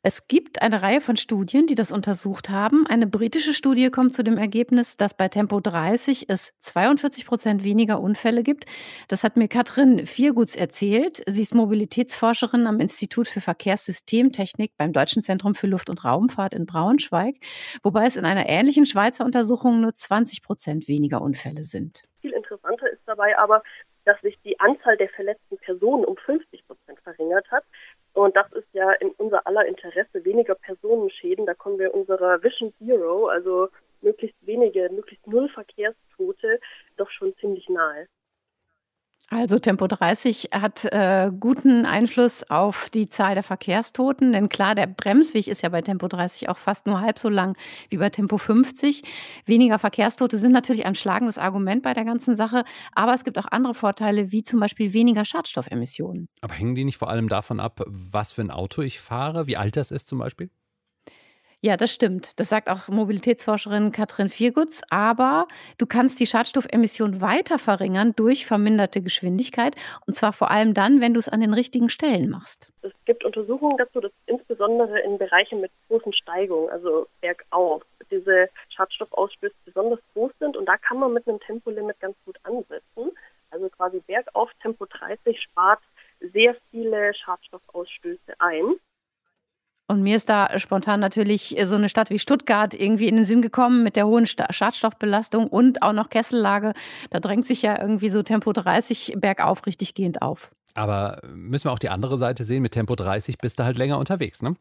Es 0.01 0.29
gibt 0.29 0.61
eine 0.61 0.81
Reihe 0.81 1.01
von 1.01 1.17
Studien, 1.17 1.67
die 1.67 1.75
das 1.75 1.91
untersucht 1.91 2.49
haben. 2.49 2.87
Eine 2.87 3.05
britische 3.05 3.53
Studie 3.53 3.89
kommt 3.89 4.15
zu 4.15 4.23
dem 4.23 4.37
Ergebnis, 4.37 4.95
dass 4.95 5.13
bei 5.13 5.27
Tempo 5.27 5.59
30 5.59 6.29
es 6.29 6.53
42 6.61 7.25
Prozent 7.25 7.65
weniger 7.65 7.99
Unfälle 7.99 8.41
gibt. 8.41 8.63
Das 9.09 9.25
hat 9.25 9.35
mir 9.35 9.49
Katrin 9.49 10.05
Vierguts 10.05 10.55
erzählt. 10.55 11.21
Sie 11.27 11.41
ist 11.41 11.53
Mobilitätsforscherin 11.53 12.65
am 12.65 12.79
Institut 12.79 13.27
für 13.27 13.41
Verkehrssystemtechnik 13.41 14.71
beim 14.77 14.93
Deutschen 14.93 15.21
Zentrum 15.21 15.53
für 15.53 15.67
Luft- 15.67 15.89
und 15.89 16.05
Raumfahrt 16.05 16.53
in 16.53 16.65
Braunschweig, 16.65 17.35
wobei 17.83 18.05
es 18.05 18.15
in 18.15 18.23
einer 18.23 18.47
ähnlichen 18.47 18.85
Schweizer 18.85 19.25
Untersuchung 19.25 19.81
nur 19.81 19.93
20 19.93 20.43
Prozent 20.43 20.87
weniger 20.87 21.21
Unfälle 21.21 21.63
sind. 21.63 22.03
Viel 22.21 22.31
interessanter 22.31 22.89
ist 22.89 23.01
dabei 23.05 23.37
aber, 23.37 23.63
dass 24.05 24.19
sich 24.21 24.39
die 24.45 24.59
Anzahl 24.61 24.95
der 24.95 25.09
verletzten 25.09 25.57
Personen 25.57 26.05
um 26.05 26.15
50 26.15 26.65
Prozent 26.65 26.99
verringert 27.01 27.51
hat. 27.51 27.63
Und 28.19 28.35
das 28.35 28.51
ist 28.51 28.67
ja 28.73 28.91
in 28.91 29.11
unser 29.11 29.47
aller 29.47 29.65
Interesse, 29.65 30.25
weniger 30.25 30.53
Personenschäden. 30.53 31.45
Da 31.45 31.53
kommen 31.53 31.79
wir 31.79 31.93
unserer 31.93 32.43
Vision 32.43 32.73
Zero, 32.77 33.27
also 33.27 33.69
möglichst 34.01 34.35
wenige, 34.45 34.89
möglichst 34.91 35.25
null 35.25 35.47
Verkehrstote, 35.47 36.59
doch 36.97 37.09
schon 37.11 37.33
ziemlich 37.37 37.69
nahe. 37.69 38.07
Also 39.31 39.59
Tempo 39.59 39.85
30 39.85 40.49
hat 40.53 40.85
äh, 40.85 41.29
guten 41.39 41.85
Einfluss 41.85 42.49
auf 42.49 42.89
die 42.89 43.09
Zahl 43.09 43.35
der 43.35 43.43
Verkehrstoten, 43.43 44.33
denn 44.33 44.49
klar, 44.49 44.73
der 44.73 44.87
Bremsweg 44.87 45.47
ist 45.47 45.61
ja 45.61 45.69
bei 45.69 45.83
Tempo 45.83 46.07
30 46.07 46.49
auch 46.49 46.57
fast 46.57 46.87
nur 46.87 46.99
halb 46.99 47.19
so 47.19 47.29
lang 47.29 47.55
wie 47.91 47.97
bei 47.97 48.09
Tempo 48.09 48.39
50. 48.39 49.03
Weniger 49.45 49.77
Verkehrstote 49.77 50.39
sind 50.39 50.51
natürlich 50.51 50.87
ein 50.87 50.95
schlagendes 50.95 51.37
Argument 51.37 51.83
bei 51.83 51.93
der 51.93 52.05
ganzen 52.05 52.35
Sache, 52.35 52.63
aber 52.93 53.13
es 53.13 53.23
gibt 53.23 53.37
auch 53.37 53.45
andere 53.51 53.75
Vorteile, 53.75 54.31
wie 54.31 54.41
zum 54.41 54.59
Beispiel 54.59 54.93
weniger 54.93 55.25
Schadstoffemissionen. 55.25 56.27
Aber 56.41 56.55
hängen 56.55 56.73
die 56.73 56.83
nicht 56.83 56.97
vor 56.97 57.11
allem 57.11 57.29
davon 57.29 57.59
ab, 57.59 57.83
was 57.85 58.33
für 58.33 58.41
ein 58.41 58.51
Auto 58.51 58.81
ich 58.81 58.99
fahre, 58.99 59.45
wie 59.45 59.57
alt 59.57 59.77
das 59.77 59.91
ist 59.91 60.09
zum 60.09 60.17
Beispiel? 60.17 60.49
Ja, 61.61 61.75
das 61.75 61.91
stimmt. 61.91 62.39
Das 62.39 62.47
sagt 62.47 62.69
auch 62.69 62.87
Mobilitätsforscherin 62.87 63.91
Katrin 63.91 64.29
Viergutz. 64.29 64.81
Aber 64.89 65.45
du 65.77 65.85
kannst 65.85 66.17
die 66.21 66.25
Schadstoffemission 66.25 67.19
weiter 67.19 67.59
verringern 67.59 68.13
durch 68.15 68.45
verminderte 68.45 69.01
Geschwindigkeit. 69.01 69.75
Und 70.07 70.13
zwar 70.13 70.31
vor 70.31 70.51
allem 70.51 70.73
dann, 70.73 71.01
wenn 71.01 71.13
du 71.13 71.19
es 71.19 71.27
an 71.27 71.41
den 71.41 71.53
richtigen 71.53 71.89
Stellen 71.89 72.29
machst. 72.29 72.71
Es 72.81 72.93
gibt 73.03 73.25
Untersuchungen 73.25 73.77
dazu, 73.77 73.99
dass 73.99 74.11
insbesondere 74.25 75.01
in 75.01 75.17
Bereichen 75.17 75.59
mit 75.59 75.71
großen 75.89 76.13
Steigungen, 76.13 76.69
also 76.69 77.07
bergauf, 77.19 77.83
diese 78.09 78.47
Schadstoffausstöße 78.69 79.55
besonders 79.65 79.99
groß 80.13 80.31
sind. 80.39 80.55
Und 80.55 80.65
da 80.65 80.77
kann 80.77 80.99
man 80.99 81.11
mit 81.11 81.27
einem 81.27 81.41
Tempolimit 81.41 81.99
ganz 81.99 82.15
gut 82.25 82.37
ansetzen. 82.43 83.11
Also 83.51 83.67
quasi 83.67 84.01
bergauf 84.07 84.49
Tempo 84.61 84.85
30 84.85 85.41
spart 85.41 85.81
sehr 86.21 86.55
viele 86.71 87.13
Schadstoffausstöße 87.15 88.33
ein. 88.39 88.75
Und 89.89 90.03
mir 90.03 90.17
ist 90.17 90.29
da 90.29 90.59
spontan 90.59 90.99
natürlich 90.99 91.55
so 91.65 91.73
eine 91.73 91.89
Stadt 91.89 92.11
wie 92.11 92.19
Stuttgart 92.19 92.75
irgendwie 92.75 93.07
in 93.07 93.15
den 93.15 93.25
Sinn 93.25 93.41
gekommen 93.41 93.81
mit 93.81 93.95
der 93.95 94.05
hohen 94.05 94.27
Schadstoffbelastung 94.27 95.47
und 95.47 95.81
auch 95.81 95.93
noch 95.93 96.11
Kessellage. 96.11 96.73
Da 97.09 97.19
drängt 97.19 97.47
sich 97.47 97.63
ja 97.63 97.81
irgendwie 97.81 98.11
so 98.11 98.21
Tempo 98.21 98.53
30 98.53 99.15
bergauf 99.17 99.65
richtig 99.65 99.95
gehend 99.95 100.21
auf. 100.21 100.51
Aber 100.75 101.19
müssen 101.33 101.65
wir 101.65 101.71
auch 101.71 101.79
die 101.79 101.89
andere 101.89 102.19
Seite 102.19 102.43
sehen? 102.43 102.61
Mit 102.61 102.73
Tempo 102.73 102.93
30 102.93 103.39
bist 103.39 103.57
du 103.57 103.63
halt 103.63 103.79
länger 103.79 103.97
unterwegs, 103.97 104.43
ne? 104.43 104.53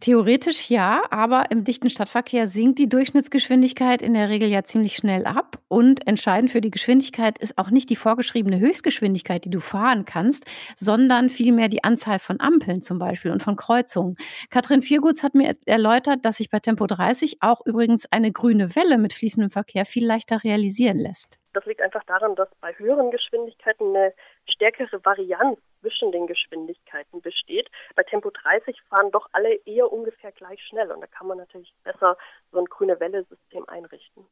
Theoretisch 0.00 0.70
ja, 0.70 1.02
aber 1.10 1.50
im 1.50 1.62
dichten 1.64 1.90
Stadtverkehr 1.90 2.48
sinkt 2.48 2.78
die 2.78 2.88
Durchschnittsgeschwindigkeit 2.88 4.00
in 4.00 4.14
der 4.14 4.30
Regel 4.30 4.48
ja 4.48 4.64
ziemlich 4.64 4.96
schnell 4.96 5.26
ab. 5.26 5.58
Und 5.68 6.06
entscheidend 6.08 6.50
für 6.50 6.62
die 6.62 6.70
Geschwindigkeit 6.70 7.38
ist 7.38 7.58
auch 7.58 7.68
nicht 7.68 7.90
die 7.90 7.96
vorgeschriebene 7.96 8.58
Höchstgeschwindigkeit, 8.60 9.44
die 9.44 9.50
du 9.50 9.60
fahren 9.60 10.06
kannst, 10.06 10.46
sondern 10.74 11.28
vielmehr 11.28 11.68
die 11.68 11.84
Anzahl 11.84 12.18
von 12.18 12.40
Ampeln 12.40 12.80
zum 12.80 12.98
Beispiel 12.98 13.30
und 13.30 13.42
von 13.42 13.56
Kreuzungen. 13.56 14.16
Katrin 14.48 14.80
Vierguts 14.80 15.22
hat 15.22 15.34
mir 15.34 15.54
erläutert, 15.66 16.24
dass 16.24 16.38
sich 16.38 16.48
bei 16.48 16.60
Tempo 16.60 16.86
30 16.86 17.42
auch 17.42 17.60
übrigens 17.66 18.10
eine 18.10 18.32
grüne 18.32 18.74
Welle 18.74 18.96
mit 18.96 19.12
fließendem 19.12 19.50
Verkehr 19.50 19.84
viel 19.84 20.06
leichter 20.06 20.42
realisieren 20.42 20.96
lässt. 20.96 21.38
Das 21.52 21.66
liegt 21.66 21.82
einfach 21.82 22.04
daran, 22.04 22.36
dass 22.36 22.48
bei 22.62 22.72
höheren 22.78 23.10
Geschwindigkeiten 23.10 23.94
eine 23.94 24.14
stärkere 24.50 25.04
Varianz 25.04 25.58
zwischen 25.80 26.12
den 26.12 26.26
Geschwindigkeiten 26.26 27.20
besteht. 27.20 27.70
Bei 27.94 28.02
Tempo 28.02 28.30
30 28.30 28.80
fahren 28.88 29.10
doch 29.10 29.28
alle 29.32 29.54
eher 29.64 29.90
ungefähr 29.90 30.32
gleich 30.32 30.62
schnell 30.64 30.90
und 30.92 31.00
da 31.00 31.06
kann 31.06 31.26
man 31.26 31.38
natürlich 31.38 31.72
besser 31.84 32.16
so 32.52 32.58
ein 32.58 32.66
grüne 32.66 33.00
Welle-System 33.00 33.68
einrichten. 33.68 34.26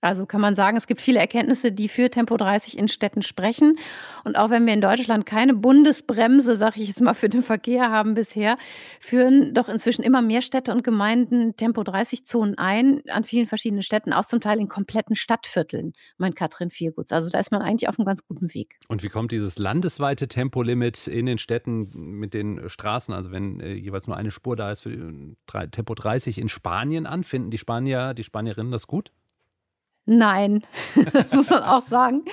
Also 0.00 0.24
kann 0.24 0.40
man 0.40 0.54
sagen, 0.54 0.76
es 0.76 0.86
gibt 0.86 1.00
viele 1.00 1.18
Erkenntnisse, 1.18 1.72
die 1.72 1.88
für 1.88 2.10
Tempo 2.10 2.36
30 2.36 2.78
in 2.78 2.88
Städten 2.88 3.22
sprechen. 3.22 3.78
Und 4.24 4.36
auch 4.36 4.50
wenn 4.50 4.66
wir 4.66 4.72
in 4.72 4.80
Deutschland 4.80 5.26
keine 5.26 5.54
Bundesbremse, 5.54 6.56
sage 6.56 6.80
ich 6.80 6.88
jetzt 6.88 7.00
mal, 7.00 7.14
für 7.14 7.28
den 7.28 7.42
Verkehr 7.42 7.90
haben 7.90 8.14
bisher, 8.14 8.56
führen 8.98 9.52
doch 9.52 9.68
inzwischen 9.68 10.02
immer 10.02 10.22
mehr 10.22 10.42
Städte 10.42 10.72
und 10.72 10.82
Gemeinden 10.84 11.56
Tempo 11.56 11.82
30 11.82 12.26
Zonen 12.26 12.56
ein, 12.56 13.02
an 13.10 13.24
vielen 13.24 13.46
verschiedenen 13.46 13.82
Städten, 13.82 14.12
auch 14.12 14.24
zum 14.24 14.40
Teil 14.40 14.58
in 14.58 14.68
kompletten 14.68 15.16
Stadtvierteln, 15.16 15.92
meint 16.16 16.36
Katrin 16.36 16.70
Vierguts. 16.70 17.12
Also 17.12 17.30
da 17.30 17.38
ist 17.38 17.50
man 17.50 17.60
eigentlich 17.60 17.88
auf 17.88 17.98
einem 17.98 18.06
ganz 18.06 18.26
guten 18.26 18.54
Weg. 18.54 18.78
Und 18.88 19.02
wie 19.02 19.08
kommt 19.08 19.32
dieses 19.32 19.58
landesweite 19.58 20.28
Tempolimit 20.28 21.06
in 21.08 21.26
den 21.26 21.38
Städten 21.38 21.90
mit 21.94 22.32
den 22.32 22.68
Straßen, 22.68 23.12
also 23.12 23.32
wenn 23.32 23.60
äh, 23.60 23.74
jeweils 23.74 24.06
nur 24.06 24.16
eine 24.16 24.30
Spur 24.30 24.56
da 24.56 24.70
ist 24.70 24.82
für 24.82 24.90
äh, 24.92 25.68
Tempo 25.68 25.94
30 25.94 26.38
in 26.38 26.48
Spanien 26.48 27.06
an? 27.06 27.22
Finden 27.22 27.50
die 27.50 27.58
Spanier, 27.58 28.14
die 28.14 28.24
Spanierinnen 28.24 28.72
das 28.72 28.86
gut? 28.86 29.12
Nein, 30.12 30.64
das 31.12 31.32
muss 31.32 31.50
man 31.50 31.62
auch 31.62 31.86
sagen. 31.86 32.24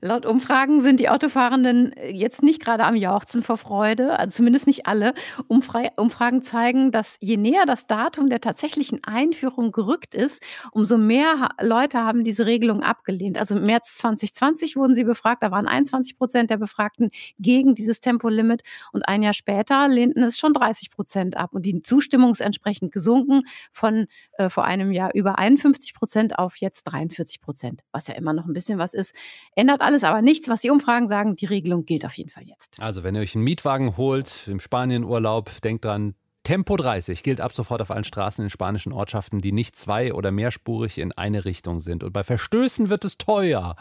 Laut 0.00 0.24
Umfragen 0.24 0.80
sind 0.80 1.00
die 1.00 1.10
Autofahrenden 1.10 1.94
jetzt 2.08 2.42
nicht 2.42 2.64
gerade 2.64 2.84
am 2.84 2.96
Jauchzen 2.96 3.42
vor 3.42 3.58
Freude, 3.58 4.18
also 4.18 4.36
zumindest 4.36 4.66
nicht 4.66 4.86
alle. 4.86 5.12
Umfra 5.46 5.82
Umfragen 5.96 6.42
zeigen, 6.42 6.92
dass 6.92 7.18
je 7.20 7.36
näher 7.36 7.66
das 7.66 7.86
Datum 7.86 8.30
der 8.30 8.40
tatsächlichen 8.40 9.04
Einführung 9.04 9.70
gerückt 9.70 10.14
ist, 10.14 10.42
umso 10.72 10.96
mehr 10.96 11.50
Leute 11.60 11.98
haben 11.98 12.24
diese 12.24 12.46
Regelung 12.46 12.82
abgelehnt. 12.82 13.36
Also 13.36 13.56
im 13.56 13.66
März 13.66 13.98
2020 13.98 14.74
wurden 14.74 14.94
sie 14.94 15.04
befragt, 15.04 15.42
da 15.42 15.50
waren 15.50 15.68
21 15.68 16.16
Prozent 16.16 16.48
der 16.48 16.56
Befragten 16.56 17.10
gegen 17.38 17.74
dieses 17.74 18.00
Tempolimit 18.00 18.62
und 18.92 19.06
ein 19.06 19.22
Jahr 19.22 19.34
später 19.34 19.88
lehnten 19.88 20.22
es 20.22 20.38
schon 20.38 20.54
30 20.54 20.90
Prozent 20.90 21.36
ab 21.36 21.50
und 21.52 21.66
die 21.66 21.82
Zustimmung 21.82 22.32
ist 22.32 22.40
entsprechend 22.40 22.92
gesunken 22.92 23.42
von 23.72 24.06
äh, 24.38 24.48
vor 24.48 24.64
einem 24.64 24.90
Jahr 24.90 25.10
über 25.12 25.38
51 25.38 25.92
Prozent 25.92 26.38
auf 26.38 26.56
jetzt 26.56 26.84
43 26.84 27.25
40 27.26 27.40
Prozent, 27.40 27.82
was 27.92 28.06
ja 28.06 28.14
immer 28.14 28.32
noch 28.32 28.46
ein 28.46 28.52
bisschen 28.52 28.78
was 28.78 28.94
ist. 28.94 29.14
Ändert 29.54 29.80
alles 29.80 30.04
aber 30.04 30.22
nichts, 30.22 30.48
was 30.48 30.60
die 30.60 30.70
Umfragen 30.70 31.08
sagen. 31.08 31.36
Die 31.36 31.46
Regelung 31.46 31.84
gilt 31.84 32.04
auf 32.04 32.14
jeden 32.14 32.30
Fall 32.30 32.44
jetzt. 32.44 32.80
Also, 32.80 33.02
wenn 33.02 33.14
ihr 33.14 33.20
euch 33.20 33.34
einen 33.34 33.44
Mietwagen 33.44 33.96
holt 33.96 34.46
im 34.48 34.60
Spanienurlaub, 34.60 35.60
denkt 35.62 35.84
dran, 35.84 36.14
Tempo 36.44 36.76
30 36.76 37.24
gilt 37.24 37.40
ab 37.40 37.52
sofort 37.52 37.82
auf 37.82 37.90
allen 37.90 38.04
Straßen 38.04 38.44
in 38.44 38.50
spanischen 38.50 38.92
Ortschaften, 38.92 39.40
die 39.40 39.50
nicht 39.50 39.76
zwei- 39.76 40.14
oder 40.14 40.30
mehrspurig 40.30 40.98
in 40.98 41.10
eine 41.12 41.44
Richtung 41.44 41.80
sind. 41.80 42.04
Und 42.04 42.12
bei 42.12 42.22
Verstößen 42.22 42.88
wird 42.88 43.04
es 43.04 43.18
teuer. 43.18 43.74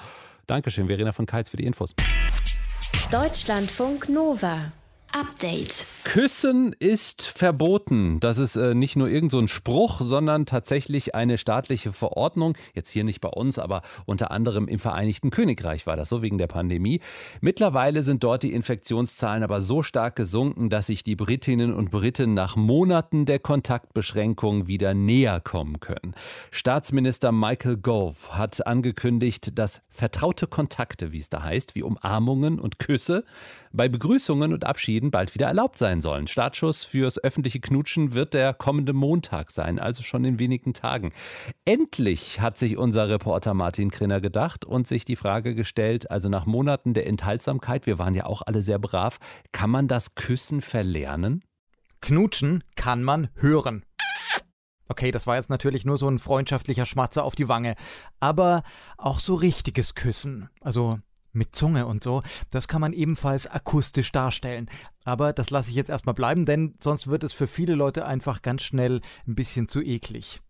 Dankeschön, 0.47 0.87
Verena 0.87 1.11
von 1.11 1.27
Keitz, 1.27 1.49
für 1.49 1.57
die 1.57 1.65
Infos. 1.65 1.93
Deutschlandfunk 3.11 4.09
Nova. 4.09 4.71
Update. 5.15 5.86
Küssen 6.03 6.75
ist 6.77 7.22
verboten. 7.22 8.19
Das 8.19 8.38
ist 8.38 8.57
äh, 8.57 8.75
nicht 8.75 8.98
nur 8.98 9.07
irgend 9.07 9.31
so 9.31 9.48
Spruch, 9.48 10.01
sondern 10.01 10.45
tatsächlich 10.45 11.15
eine 11.15 11.38
staatliche 11.38 11.93
Verordnung. 11.93 12.57
Jetzt 12.74 12.89
hier 12.89 13.05
nicht 13.05 13.22
bei 13.22 13.29
uns, 13.29 13.57
aber 13.57 13.81
unter 14.05 14.29
anderem 14.31 14.67
im 14.67 14.77
Vereinigten 14.77 15.29
Königreich 15.29 15.88
war 15.88 15.95
das 15.95 16.10
so 16.10 16.22
wegen 16.22 16.38
der 16.38 16.48
Pandemie. 16.48 17.00
Mittlerweile 17.39 18.01
sind 18.01 18.25
dort 18.25 18.43
die 18.43 18.51
Infektionszahlen 18.51 19.41
aber 19.43 19.62
so 19.62 19.84
stark 19.84 20.17
gesunken, 20.17 20.69
dass 20.69 20.88
sich 20.88 21.03
die 21.03 21.15
Britinnen 21.15 21.74
und 21.74 21.91
Briten 21.91 22.34
nach 22.34 22.57
Monaten 22.57 23.25
der 23.25 23.39
Kontaktbeschränkung 23.39 24.67
wieder 24.67 24.93
näher 24.93 25.39
kommen 25.39 25.79
können. 25.79 26.13
Staatsminister 26.51 27.31
Michael 27.31 27.77
Gove 27.77 28.38
hat 28.38 28.67
angekündigt, 28.67 29.57
dass 29.57 29.81
vertraute 29.88 30.48
Kontakte, 30.48 31.13
wie 31.13 31.19
es 31.19 31.29
da 31.29 31.41
heißt, 31.41 31.74
wie 31.74 31.84
Umarmungen 31.84 32.60
und 32.60 32.79
Küsse, 32.79 33.24
bei 33.72 33.89
Begrüßungen 33.89 34.53
und 34.53 34.65
Abschieden 34.65 35.04
bald 35.12 35.33
wieder 35.33 35.47
erlaubt 35.47 35.77
sein 35.77 36.01
sollen. 36.01 36.27
Startschuss 36.27 36.83
fürs 36.83 37.17
öffentliche 37.24 37.59
Knutschen 37.59 38.13
wird 38.13 38.33
der 38.33 38.53
kommende 38.53 38.93
Montag 38.93 39.51
sein, 39.51 39.79
also 39.79 40.03
schon 40.03 40.25
in 40.25 40.39
wenigen 40.39 40.74
Tagen. 40.74 41.12
Endlich 41.65 42.39
hat 42.41 42.57
sich 42.57 42.77
unser 42.77 43.09
Reporter 43.09 43.53
Martin 43.53 43.91
Krinner 43.91 44.21
gedacht 44.21 44.65
und 44.65 44.88
sich 44.88 45.05
die 45.05 45.15
Frage 45.15 45.55
gestellt, 45.55 46.12
also 46.12 46.29
nach 46.29 46.45
Monaten 46.45 46.93
der 46.93 47.07
Enthaltsamkeit, 47.07 47.85
wir 47.85 48.00
waren 48.00 48.15
ja 48.15 48.25
auch 48.25 48.41
alle 48.45 48.62
sehr 48.62 48.79
brav, 48.79 49.19
kann 49.51 49.69
man 49.69 49.88
das 49.88 50.15
Küssen 50.15 50.62
verlernen? 50.62 51.43
Knutschen 52.01 52.63
kann 52.75 53.03
man 53.03 53.29
hören. 53.35 53.83
Okay, 54.88 55.12
das 55.12 55.25
war 55.25 55.35
jetzt 55.35 55.50
natürlich 55.50 55.85
nur 55.85 55.97
so 55.97 56.07
ein 56.07 56.19
freundschaftlicher 56.19 56.85
Schmatzer 56.85 57.24
auf 57.24 57.35
die 57.35 57.50
Wange. 57.50 57.75
Aber 58.19 58.63
auch 58.97 59.19
so 59.19 59.33
richtiges 59.33 59.95
Küssen. 59.95 60.50
Also 60.62 61.00
mit 61.35 61.55
Zunge 61.55 61.85
und 61.85 62.03
so, 62.03 62.24
das 62.50 62.67
kann 62.67 62.81
man 62.81 62.93
ebenfalls 62.93 63.47
akustisch 63.47 64.12
darstellen. 64.12 64.69
Aber 65.05 65.31
das 65.33 65.51
lasse 65.51 65.69
ich 65.69 65.75
jetzt 65.75 65.89
erstmal 65.89 66.15
bleiben, 66.15 66.45
denn 66.45 66.75
sonst 66.83 67.07
wird 67.07 67.24
es 67.24 67.31
für 67.31 67.47
viele 67.47 67.75
Leute 67.75 68.05
einfach 68.05 68.41
ganz 68.41 68.63
schnell 68.63 69.01
ein 69.27 69.35
bisschen 69.35 69.67
zu 69.67 69.81
eklig. 69.81 70.41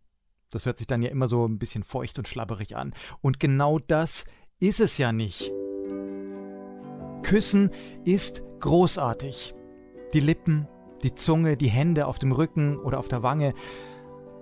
Das 0.49 0.65
hört 0.65 0.77
sich 0.77 0.87
dann 0.87 1.01
ja 1.01 1.09
immer 1.09 1.27
so 1.27 1.45
ein 1.45 1.59
bisschen 1.59 1.83
feucht 1.83 2.17
und 2.17 2.27
schlabberig 2.27 2.77
an. 2.77 2.93
Und 3.21 3.39
genau 3.41 3.79
das 3.79 4.23
ist 4.59 4.79
es 4.79 4.97
ja 4.97 5.11
nicht. 5.11 5.51
Küssen 7.21 7.69
ist 8.05 8.43
großartig. 8.61 9.53
Die 10.13 10.21
Lippen, 10.21 10.67
die 11.03 11.13
Zunge, 11.13 11.57
die 11.57 11.69
Hände 11.69 12.07
auf 12.07 12.19
dem 12.19 12.31
Rücken 12.31 12.77
oder 12.77 12.99
auf 12.99 13.09
der 13.09 13.23
Wange. 13.23 13.53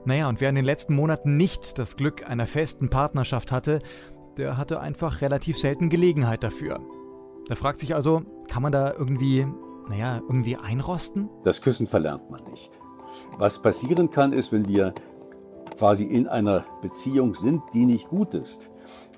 Naja, 0.05 0.29
und 0.29 0.41
wer 0.41 0.49
in 0.49 0.55
den 0.55 0.65
letzten 0.65 0.93
Monaten 0.93 1.37
nicht 1.37 1.79
das 1.79 1.95
Glück 1.95 2.29
einer 2.29 2.45
festen 2.45 2.89
Partnerschaft 2.89 3.51
hatte, 3.51 3.79
der 4.37 4.57
hatte 4.57 4.79
einfach 4.79 5.21
relativ 5.21 5.57
selten 5.57 5.89
Gelegenheit 5.89 6.43
dafür. 6.43 6.81
Da 7.47 7.55
fragt 7.55 7.79
sich 7.79 7.95
also, 7.95 8.21
kann 8.47 8.61
man 8.61 8.71
da 8.71 8.93
irgendwie, 8.93 9.47
naja, 9.89 10.21
irgendwie 10.27 10.57
einrosten? 10.57 11.29
Das 11.43 11.61
Küssen 11.61 11.87
verlernt 11.87 12.29
man 12.29 12.43
nicht. 12.45 12.79
Was 13.37 13.61
passieren 13.61 14.09
kann, 14.09 14.33
ist, 14.33 14.51
wenn 14.51 14.67
wir 14.67 14.93
quasi 15.77 16.03
in 16.03 16.27
einer 16.27 16.65
Beziehung 16.81 17.35
sind, 17.35 17.61
die 17.73 17.85
nicht 17.85 18.07
gut 18.07 18.33
ist, 18.33 18.71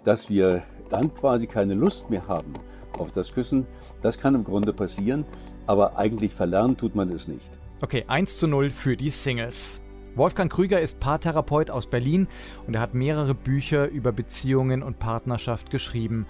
dass 0.04 0.30
wir 0.30 0.64
dann 0.90 1.14
quasi 1.14 1.48
keine 1.48 1.74
Lust 1.74 2.10
mehr 2.10 2.28
haben 2.28 2.54
auf 2.98 3.12
das 3.12 3.34
Küssen. 3.34 3.66
Das 4.02 4.18
kann 4.18 4.36
im 4.36 4.44
Grunde 4.44 4.74
passieren, 4.74 5.26
aber 5.68 5.98
eigentlich 5.98 6.34
verlernen 6.34 6.78
tut 6.78 6.96
man 6.96 7.12
es 7.12 7.28
nicht. 7.28 7.60
Okay, 7.82 8.06
1 8.08 8.38
zu 8.38 8.48
0 8.48 8.72
für 8.72 8.96
die 8.96 9.10
Singles. 9.10 9.82
Wolfgang 10.16 10.50
Krüger 10.50 10.80
ist 10.80 11.02
Paartherapeut 11.02 11.70
aus 11.70 11.88
Berlin 11.88 12.28
und 12.68 12.76
er 12.76 12.82
hat 12.82 12.94
mehrere 12.94 13.36
Bücher 13.36 13.90
über 13.90 14.14
Beziehungen 14.14 14.82
und 14.82 14.98
Partnerschaft 14.98 15.70
geschrieben. 15.70 16.26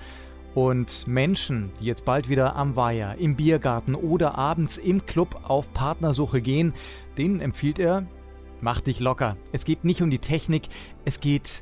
Und 0.55 1.05
Menschen, 1.05 1.73
die 1.81 1.85
jetzt 1.85 2.05
bald 2.05 2.29
wieder 2.29 2.55
am 2.55 2.77
Weiher, 2.77 3.17
im 3.17 3.35
Biergarten 3.35 3.93
oder 3.93 4.37
abends 4.37 4.77
im 4.77 5.05
Club 5.05 5.41
auf 5.43 5.71
Partnersuche 5.73 6.41
gehen, 6.41 6.73
denen 7.17 7.41
empfiehlt 7.41 7.77
er, 7.77 8.07
mach 8.61 8.79
dich 8.79 9.01
locker. 9.01 9.35
Es 9.51 9.65
geht 9.65 9.83
nicht 9.83 10.01
um 10.01 10.09
die 10.09 10.19
Technik, 10.19 10.69
es 11.03 11.19
geht 11.19 11.61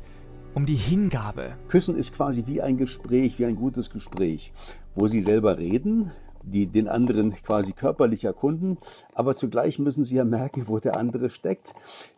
um 0.54 0.68
die 0.68 0.76
Hingabe. 0.76 1.58
Küssen 1.68 1.98
ist 1.98 2.14
quasi 2.14 2.44
wie 2.46 2.62
ein 2.62 2.78
Gespräch, 2.78 3.40
wie 3.40 3.46
ein 3.46 3.56
gutes 3.56 3.90
Gespräch, 3.90 4.54
wo 4.94 5.08
sie 5.08 5.22
selber 5.22 5.58
reden, 5.58 6.12
die 6.44 6.68
den 6.68 6.88
anderen 6.88 7.34
quasi 7.34 7.72
körperlich 7.72 8.26
erkunden, 8.26 8.78
aber 9.16 9.34
zugleich 9.34 9.80
müssen 9.80 10.04
sie 10.04 10.18
ja 10.18 10.24
merken, 10.24 10.68
wo 10.68 10.78
der 10.78 10.98
andere 10.98 11.32
steckt. 11.32 11.74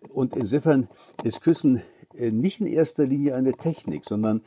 Und 0.10 0.36
insofern 0.36 0.90
ist 1.24 1.42
Küssen 1.42 1.82
äh, 2.18 2.32
nicht 2.32 2.60
in 2.60 2.68
erster 2.68 3.06
Linie 3.06 3.36
eine 3.36 3.54
Technik, 3.54 4.04
sondern 4.04 4.42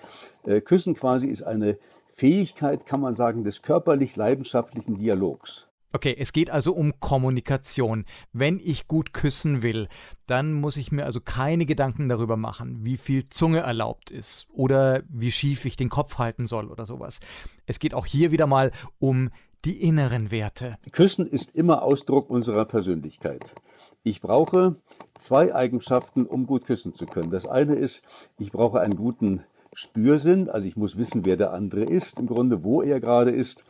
äh, 0.44 0.60
Küssen 0.60 0.92
quasi 0.92 1.28
ist 1.28 1.42
eine 1.42 1.78
Fähigkeit, 2.18 2.84
kann 2.84 3.00
man 3.00 3.14
sagen, 3.14 3.44
des 3.44 3.62
körperlich-leidenschaftlichen 3.62 4.96
Dialogs. 4.96 5.68
Okay, 5.92 6.16
es 6.18 6.32
geht 6.32 6.50
also 6.50 6.72
um 6.72 6.98
Kommunikation. 6.98 8.06
Wenn 8.32 8.58
ich 8.58 8.88
gut 8.88 9.12
küssen 9.12 9.62
will, 9.62 9.86
dann 10.26 10.52
muss 10.52 10.76
ich 10.76 10.90
mir 10.90 11.04
also 11.04 11.20
keine 11.20 11.64
Gedanken 11.64 12.08
darüber 12.08 12.36
machen, 12.36 12.84
wie 12.84 12.96
viel 12.96 13.24
Zunge 13.26 13.60
erlaubt 13.60 14.10
ist 14.10 14.48
oder 14.52 15.04
wie 15.08 15.30
schief 15.30 15.64
ich 15.64 15.76
den 15.76 15.90
Kopf 15.90 16.18
halten 16.18 16.48
soll 16.48 16.66
oder 16.66 16.86
sowas. 16.86 17.20
Es 17.66 17.78
geht 17.78 17.94
auch 17.94 18.04
hier 18.04 18.32
wieder 18.32 18.48
mal 18.48 18.72
um 18.98 19.30
die 19.64 19.80
inneren 19.80 20.32
Werte. 20.32 20.76
Küssen 20.90 21.24
ist 21.24 21.54
immer 21.54 21.82
Ausdruck 21.82 22.30
unserer 22.30 22.64
Persönlichkeit. 22.64 23.54
Ich 24.02 24.20
brauche 24.20 24.74
zwei 25.14 25.54
Eigenschaften, 25.54 26.26
um 26.26 26.46
gut 26.46 26.64
küssen 26.66 26.94
zu 26.94 27.06
können. 27.06 27.30
Das 27.30 27.46
eine 27.46 27.76
ist, 27.76 28.02
ich 28.38 28.50
brauche 28.50 28.80
einen 28.80 28.96
guten 28.96 29.44
Spürsinn, 29.72 30.48
also 30.48 30.66
ich 30.66 30.76
muss 30.76 30.98
wissen, 30.98 31.24
wer 31.24 31.36
der 31.36 31.52
andere 31.52 31.84
ist, 31.84 32.18
im 32.18 32.26
Grunde, 32.26 32.64
wo 32.64 32.82
er 32.82 33.00
gerade 33.00 33.30
ist. 33.30 33.64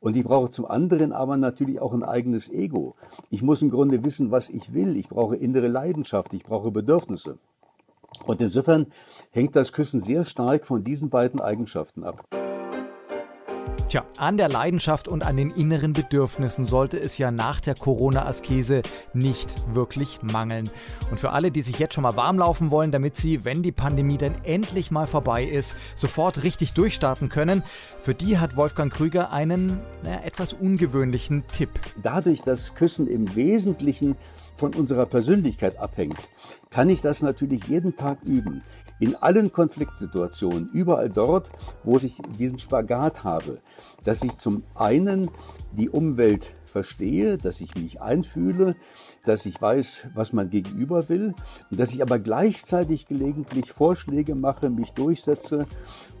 Und 0.00 0.16
ich 0.16 0.24
brauche 0.24 0.50
zum 0.50 0.66
anderen 0.66 1.12
aber 1.12 1.36
natürlich 1.36 1.80
auch 1.80 1.92
ein 1.92 2.02
eigenes 2.02 2.50
Ego. 2.50 2.96
Ich 3.30 3.42
muss 3.42 3.62
im 3.62 3.70
Grunde 3.70 4.04
wissen, 4.04 4.32
was 4.32 4.50
ich 4.50 4.74
will. 4.74 4.96
Ich 4.96 5.08
brauche 5.08 5.36
innere 5.36 5.68
Leidenschaft, 5.68 6.32
ich 6.32 6.42
brauche 6.42 6.72
Bedürfnisse. 6.72 7.38
Und 8.26 8.40
insofern 8.40 8.86
hängt 9.30 9.54
das 9.54 9.72
Küssen 9.72 10.00
sehr 10.00 10.24
stark 10.24 10.66
von 10.66 10.82
diesen 10.82 11.08
beiden 11.08 11.40
Eigenschaften 11.40 12.04
ab. 12.04 12.41
Tja, 13.88 14.06
an 14.16 14.38
der 14.38 14.48
Leidenschaft 14.48 15.06
und 15.06 15.22
an 15.22 15.36
den 15.36 15.50
inneren 15.50 15.92
Bedürfnissen 15.92 16.64
sollte 16.64 16.98
es 16.98 17.18
ja 17.18 17.30
nach 17.30 17.60
der 17.60 17.74
Corona-Askese 17.74 18.80
nicht 19.12 19.54
wirklich 19.74 20.20
mangeln. 20.22 20.70
Und 21.10 21.20
für 21.20 21.32
alle, 21.32 21.50
die 21.50 21.60
sich 21.60 21.78
jetzt 21.78 21.92
schon 21.92 22.02
mal 22.02 22.16
warm 22.16 22.38
laufen 22.38 22.70
wollen, 22.70 22.90
damit 22.90 23.16
sie, 23.16 23.44
wenn 23.44 23.62
die 23.62 23.70
Pandemie 23.70 24.16
dann 24.16 24.34
endlich 24.44 24.90
mal 24.90 25.06
vorbei 25.06 25.44
ist, 25.44 25.76
sofort 25.94 26.42
richtig 26.42 26.72
durchstarten 26.72 27.28
können, 27.28 27.62
für 28.00 28.14
die 28.14 28.38
hat 28.38 28.56
Wolfgang 28.56 28.90
Krüger 28.90 29.30
einen 29.30 29.80
naja, 30.02 30.22
etwas 30.24 30.54
ungewöhnlichen 30.54 31.46
Tipp. 31.46 31.68
Dadurch, 32.02 32.40
dass 32.40 32.74
Küssen 32.74 33.06
im 33.08 33.34
Wesentlichen 33.36 34.16
von 34.54 34.74
unserer 34.74 35.06
Persönlichkeit 35.06 35.78
abhängt, 35.78 36.30
kann 36.70 36.88
ich 36.88 37.02
das 37.02 37.20
natürlich 37.20 37.64
jeden 37.64 37.96
Tag 37.96 38.22
üben. 38.24 38.62
In 39.02 39.16
allen 39.16 39.50
Konfliktsituationen, 39.50 40.70
überall 40.72 41.10
dort, 41.10 41.50
wo 41.82 41.96
ich 41.96 42.22
diesen 42.38 42.60
Spagat 42.60 43.24
habe, 43.24 43.58
dass 44.04 44.22
ich 44.22 44.38
zum 44.38 44.62
einen 44.76 45.28
die 45.72 45.90
Umwelt 45.90 46.54
verstehe, 46.66 47.36
dass 47.36 47.60
ich 47.60 47.74
mich 47.74 48.00
einfühle, 48.00 48.76
dass 49.24 49.44
ich 49.44 49.60
weiß, 49.60 50.06
was 50.14 50.32
mein 50.32 50.50
Gegenüber 50.50 51.08
will 51.08 51.34
und 51.72 51.80
dass 51.80 51.92
ich 51.92 52.00
aber 52.00 52.20
gleichzeitig 52.20 53.08
gelegentlich 53.08 53.72
Vorschläge 53.72 54.36
mache, 54.36 54.70
mich 54.70 54.92
durchsetze. 54.92 55.66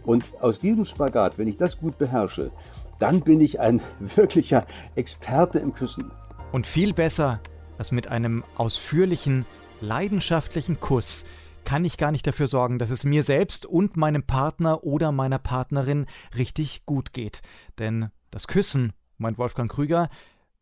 Und 0.04 0.24
aus 0.40 0.58
diesem 0.58 0.84
Spagat, 0.84 1.38
wenn 1.38 1.46
ich 1.46 1.58
das 1.58 1.78
gut 1.78 1.98
beherrsche, 1.98 2.50
dann 2.98 3.20
bin 3.20 3.40
ich 3.40 3.60
ein 3.60 3.80
wirklicher 4.00 4.66
Experte 4.96 5.60
im 5.60 5.72
Küssen. 5.72 6.10
Und 6.50 6.66
viel 6.66 6.94
besser 6.94 7.40
als 7.78 7.92
mit 7.92 8.08
einem 8.08 8.42
ausführlichen, 8.56 9.46
leidenschaftlichen 9.80 10.80
Kuss 10.80 11.24
kann 11.64 11.84
ich 11.84 11.96
gar 11.96 12.12
nicht 12.12 12.26
dafür 12.26 12.48
sorgen, 12.48 12.78
dass 12.78 12.90
es 12.90 13.04
mir 13.04 13.24
selbst 13.24 13.66
und 13.66 13.96
meinem 13.96 14.22
Partner 14.22 14.84
oder 14.84 15.12
meiner 15.12 15.38
Partnerin 15.38 16.06
richtig 16.36 16.84
gut 16.86 17.12
geht. 17.12 17.42
Denn 17.78 18.10
das 18.30 18.46
Küssen, 18.46 18.92
meint 19.18 19.38
Wolfgang 19.38 19.70
Krüger, 19.70 20.08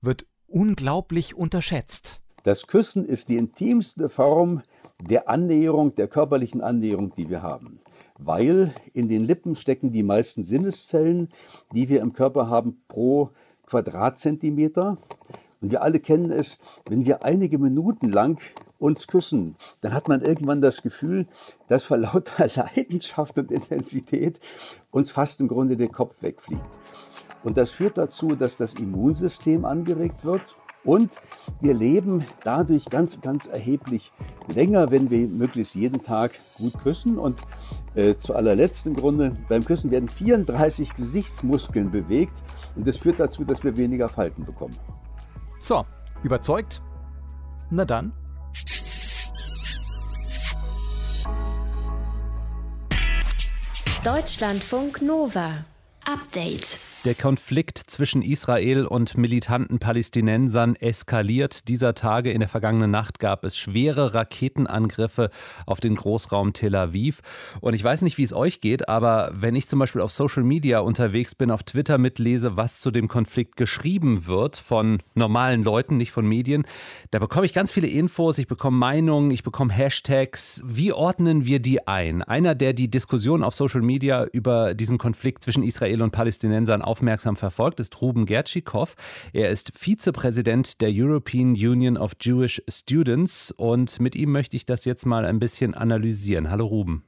wird 0.00 0.26
unglaublich 0.46 1.34
unterschätzt. 1.34 2.22
Das 2.42 2.66
Küssen 2.66 3.04
ist 3.04 3.28
die 3.28 3.36
intimste 3.36 4.08
Form 4.08 4.62
der 5.00 5.28
Annäherung, 5.28 5.94
der 5.94 6.08
körperlichen 6.08 6.60
Annäherung, 6.60 7.14
die 7.14 7.28
wir 7.28 7.42
haben. 7.42 7.80
Weil 8.18 8.72
in 8.92 9.08
den 9.08 9.24
Lippen 9.24 9.54
stecken 9.54 9.92
die 9.92 10.02
meisten 10.02 10.44
Sinneszellen, 10.44 11.28
die 11.74 11.88
wir 11.88 12.00
im 12.00 12.12
Körper 12.12 12.48
haben 12.48 12.82
pro 12.88 13.30
Quadratzentimeter. 13.66 14.98
Und 15.60 15.70
wir 15.70 15.82
alle 15.82 16.00
kennen 16.00 16.30
es, 16.30 16.58
wenn 16.88 17.04
wir 17.04 17.24
einige 17.24 17.58
Minuten 17.58 18.10
lang 18.10 18.40
uns 18.78 19.06
küssen, 19.06 19.56
dann 19.82 19.92
hat 19.92 20.08
man 20.08 20.22
irgendwann 20.22 20.60
das 20.60 20.82
Gefühl, 20.82 21.26
dass 21.68 21.84
vor 21.84 21.98
lauter 21.98 22.48
Leidenschaft 22.54 23.38
und 23.38 23.50
Intensität 23.50 24.40
uns 24.90 25.10
fast 25.10 25.40
im 25.40 25.48
Grunde 25.48 25.76
der 25.76 25.88
Kopf 25.88 26.22
wegfliegt. 26.22 26.78
Und 27.42 27.56
das 27.56 27.70
führt 27.70 27.98
dazu, 27.98 28.34
dass 28.34 28.56
das 28.56 28.74
Immunsystem 28.74 29.64
angeregt 29.64 30.24
wird. 30.24 30.54
Und 30.82 31.20
wir 31.60 31.74
leben 31.74 32.24
dadurch 32.42 32.86
ganz, 32.86 33.20
ganz 33.20 33.46
erheblich 33.46 34.12
länger, 34.48 34.90
wenn 34.90 35.10
wir 35.10 35.28
möglichst 35.28 35.74
jeden 35.74 36.02
Tag 36.02 36.32
gut 36.56 36.78
küssen. 36.78 37.18
Und 37.18 37.40
äh, 37.94 38.14
zu 38.14 38.34
allerletzt 38.34 38.86
im 38.86 38.94
Grunde, 38.94 39.36
beim 39.48 39.64
Küssen 39.64 39.90
werden 39.90 40.08
34 40.08 40.94
Gesichtsmuskeln 40.94 41.90
bewegt. 41.90 42.42
Und 42.76 42.86
das 42.86 42.96
führt 42.96 43.20
dazu, 43.20 43.44
dass 43.44 43.62
wir 43.62 43.76
weniger 43.76 44.08
Falten 44.08 44.44
bekommen. 44.46 44.76
So, 45.60 45.86
überzeugt? 46.22 46.80
Na 47.70 47.84
dann. 47.84 48.12
Deutschlandfunk 54.02 55.02
Nova. 55.02 55.64
Update. 56.06 56.78
Der 57.06 57.14
Konflikt 57.14 57.78
zwischen 57.78 58.20
Israel 58.20 58.84
und 58.84 59.16
militanten 59.16 59.78
Palästinensern 59.78 60.76
eskaliert. 60.76 61.66
Dieser 61.66 61.94
Tage 61.94 62.30
in 62.30 62.40
der 62.40 62.48
vergangenen 62.50 62.90
Nacht 62.90 63.20
gab 63.20 63.42
es 63.46 63.56
schwere 63.56 64.12
Raketenangriffe 64.12 65.30
auf 65.64 65.80
den 65.80 65.94
Großraum 65.94 66.52
Tel 66.52 66.76
Aviv. 66.76 67.22
Und 67.62 67.72
ich 67.72 67.82
weiß 67.82 68.02
nicht, 68.02 68.18
wie 68.18 68.22
es 68.22 68.34
euch 68.34 68.60
geht, 68.60 68.90
aber 68.90 69.30
wenn 69.32 69.54
ich 69.54 69.66
zum 69.66 69.78
Beispiel 69.78 70.02
auf 70.02 70.12
Social 70.12 70.42
Media 70.42 70.80
unterwegs 70.80 71.34
bin, 71.34 71.50
auf 71.50 71.62
Twitter 71.62 71.96
mitlese, 71.96 72.58
was 72.58 72.82
zu 72.82 72.90
dem 72.90 73.08
Konflikt 73.08 73.56
geschrieben 73.56 74.26
wird 74.26 74.58
von 74.58 74.98
normalen 75.14 75.64
Leuten, 75.64 75.96
nicht 75.96 76.12
von 76.12 76.26
Medien, 76.26 76.66
da 77.12 77.18
bekomme 77.18 77.46
ich 77.46 77.54
ganz 77.54 77.72
viele 77.72 77.86
Infos, 77.88 78.36
ich 78.36 78.46
bekomme 78.46 78.76
Meinungen, 78.76 79.30
ich 79.30 79.42
bekomme 79.42 79.72
Hashtags. 79.72 80.60
Wie 80.66 80.92
ordnen 80.92 81.46
wir 81.46 81.60
die 81.60 81.86
ein? 81.88 82.22
Einer, 82.22 82.54
der 82.54 82.74
die 82.74 82.90
Diskussion 82.90 83.42
auf 83.42 83.54
Social 83.54 83.80
Media 83.80 84.26
über 84.34 84.74
diesen 84.74 84.98
Konflikt 84.98 85.42
zwischen 85.44 85.62
Israel 85.62 86.02
und 86.02 86.10
Palästinensern 86.10 86.82
aufmerksam 86.90 87.36
verfolgt, 87.36 87.78
ist 87.78 88.02
Ruben 88.02 88.26
Gertschikow. 88.26 88.96
Er 89.32 89.50
ist 89.50 89.78
Vizepräsident 89.78 90.80
der 90.80 90.90
European 90.92 91.50
Union 91.50 91.96
of 91.96 92.12
Jewish 92.20 92.60
Students 92.68 93.52
und 93.52 94.00
mit 94.00 94.16
ihm 94.16 94.32
möchte 94.32 94.56
ich 94.56 94.66
das 94.66 94.84
jetzt 94.84 95.06
mal 95.06 95.24
ein 95.24 95.38
bisschen 95.38 95.74
analysieren. 95.74 96.50
Hallo 96.50 96.66
Ruben. 96.66 97.04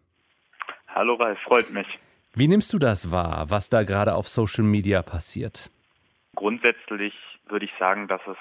Hallo 0.87 1.15
Ralf, 1.15 1.39
freut 1.41 1.71
mich. 1.71 1.87
Wie 2.35 2.47
nimmst 2.47 2.73
du 2.73 2.79
das 2.79 3.11
wahr, 3.11 3.47
was 3.49 3.69
da 3.71 3.83
gerade 3.83 4.15
auf 4.15 4.29
Social 4.29 4.65
Media 4.65 5.03
passiert? 5.03 5.69
Grundsätzlich 6.37 7.13
würde 7.49 7.65
ich 7.65 7.73
sagen, 7.81 8.07
dass 8.07 8.21
es 8.27 8.39